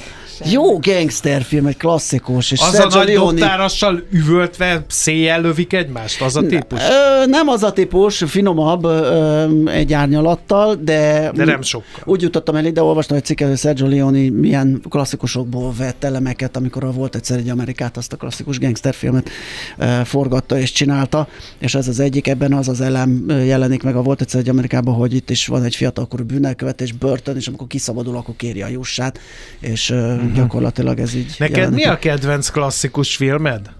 Jó 0.44 0.78
gangsterfilm, 0.78 1.66
egy 1.66 1.76
klasszikus. 1.76 2.50
És 2.50 2.60
az 2.60 2.74
Sergio 2.74 2.98
a 2.98 3.04
nagy 3.04 3.08
Leone... 3.08 3.38
doktárassal 3.38 4.02
üvöltve 4.10 4.84
széjjel 4.88 5.40
lövik 5.40 5.72
egymást? 5.72 6.22
Az 6.22 6.36
a 6.36 6.46
típus? 6.46 6.78
Ne, 6.78 6.88
ö, 6.88 7.26
nem 7.26 7.48
az 7.48 7.62
a 7.62 7.72
típus, 7.72 8.24
finomabb 8.26 8.84
ö, 8.84 9.68
egy 9.68 9.92
árnyalattal, 9.92 10.74
de... 10.74 11.30
De 11.34 11.44
nem 11.44 11.62
sokkal. 11.62 12.02
Úgy 12.04 12.22
jutottam 12.22 12.56
el 12.56 12.64
ide, 12.64 12.82
olvastam 12.82 13.16
egy 13.16 13.24
cikket, 13.24 13.48
hogy 13.48 13.58
Sergio 13.58 13.86
Leone 13.86 14.30
milyen 14.30 14.82
klasszikusokból 14.88 15.72
vett 15.78 16.04
elemeket, 16.04 16.56
amikor 16.56 16.94
volt 16.94 17.14
egyszer 17.14 17.38
egy 17.38 17.48
Amerikát, 17.48 17.96
azt 17.96 18.12
a 18.12 18.16
klasszikus 18.16 18.58
gangsterfilmet 18.58 19.30
ö, 19.78 20.00
forgatta 20.04 20.58
és 20.58 20.72
csinálta, 20.72 21.28
és 21.58 21.74
ez 21.74 21.88
az 21.88 22.00
egyik, 22.00 22.26
ebben 22.26 22.52
az 22.52 22.68
az 22.68 22.80
elem 22.80 23.24
jelenik 23.28 23.82
meg 23.82 23.96
a 23.96 24.02
volt 24.02 24.20
egyszer 24.20 24.40
egy 24.40 24.48
Amerikában, 24.48 24.94
hogy 24.94 25.14
itt 25.14 25.30
is 25.30 25.46
van 25.46 25.62
egy 25.62 25.74
fiatalkorú 25.74 26.24
bűnelkövetés, 26.24 26.92
börtön, 26.92 27.36
és 27.36 27.46
amikor 27.46 27.66
kiszabadul, 27.66 28.16
akkor 28.16 28.34
kéri 28.36 28.62
a 28.62 28.68
jussát, 28.68 29.18
és 29.60 29.94
uh-huh. 30.24 30.36
gyakorlatilag 30.36 30.98
ez 30.98 31.14
így 31.14 31.34
Neked 31.38 31.56
jelenik. 31.56 31.84
mi 31.84 31.84
a 31.84 31.98
kedvenc 31.98 32.48
klasszikus 32.48 33.16
filmed? 33.16 33.70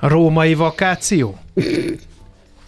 A 0.00 0.08
római 0.08 0.54
vakáció? 0.54 1.38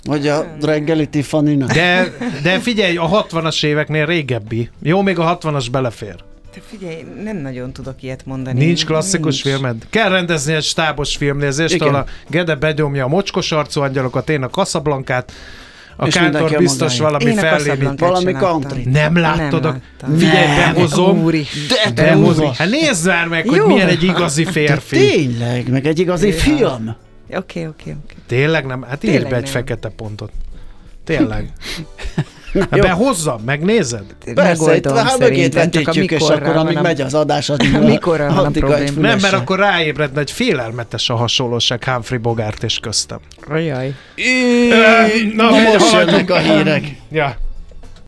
Vagy 0.04 0.28
a 0.28 0.56
reggeli 0.60 1.08
tiffany 1.08 1.58
de, 1.58 2.12
de 2.42 2.58
figyelj, 2.58 2.96
a 2.96 3.26
60-as 3.30 3.64
éveknél 3.64 4.06
régebbi. 4.06 4.70
Jó, 4.82 5.02
még 5.02 5.18
a 5.18 5.38
60-as 5.38 5.66
belefér. 5.70 6.14
Te 6.54 6.60
figyelj, 6.66 7.04
nem 7.22 7.36
nagyon 7.36 7.72
tudok 7.72 8.02
ilyet 8.02 8.26
mondani. 8.26 8.64
Nincs 8.64 8.84
klasszikus 8.86 9.42
Nincs. 9.42 9.56
filmed? 9.56 9.86
Kell 9.90 10.08
rendezni 10.08 10.54
egy 10.54 10.62
stábos 10.62 11.16
filmnézést, 11.16 11.80
ahol 11.80 11.94
a 11.94 12.04
Gede 12.28 12.54
begyomja 12.54 13.04
a 13.04 13.08
mocskos 13.08 13.52
arcú 13.52 13.80
angyalokat, 13.80 14.28
én 14.28 14.42
a 14.42 14.48
kaszablankát, 14.48 15.32
a 15.96 16.08
Kántor 16.08 16.56
biztos 16.58 16.98
valami 16.98 17.34
fellépít. 17.34 18.00
Valami 18.00 18.32
country. 18.32 18.84
Nem 18.84 19.16
láttad? 19.16 19.62
Nem 19.62 19.80
a... 20.00 20.16
Figyelj, 20.18 20.46
behozom. 20.46 21.30
De 21.68 21.90
behozom. 21.94 22.52
Hát 22.54 23.28
meg, 23.28 23.48
hogy 23.48 23.60
milyen 23.60 23.88
egy 23.88 24.02
igazi 24.02 24.44
férfi. 24.44 24.96
Tényleg, 24.96 25.68
meg 25.68 25.86
egy 25.86 25.98
igazi 25.98 26.32
film. 26.32 26.96
Oké, 27.30 27.66
oké, 27.66 27.96
oké. 28.04 28.14
Tényleg 28.26 28.66
nem? 28.66 28.82
Hát 28.82 29.04
írj 29.04 29.24
be 29.24 29.36
egy 29.36 29.48
fekete 29.48 29.88
pontot. 29.88 30.30
Tényleg. 31.04 31.52
Hát 32.60 32.80
behozza, 32.80 33.38
megnézed? 33.44 34.04
Persze, 34.34 34.76
itt 34.76 34.90
hát 34.90 35.18
mögét 35.18 35.54
vetítjük, 35.54 36.10
és 36.10 36.28
akkor 36.28 36.56
amíg 36.56 36.78
megy 36.78 37.00
az 37.00 37.14
adás, 37.14 37.50
az 37.50 37.58
mikor 37.80 38.18
van 38.18 38.44
a 38.44 38.50
probléma. 38.50 39.00
Nem, 39.00 39.18
mert 39.20 39.34
akkor 39.34 39.58
ráébredne 39.58 40.20
egy 40.20 40.30
félelmetes 40.30 41.10
a 41.10 41.14
hasonlóság 41.14 41.84
Humphrey 41.84 42.18
Bogart 42.18 42.62
és 42.62 42.78
köztem. 42.78 43.18
Ajaj. 43.48 43.94
Na, 45.34 45.50
most 45.50 45.92
jönnek 45.92 46.30
a 46.30 46.38
hírek. 46.38 46.84
Ja. 47.10 47.36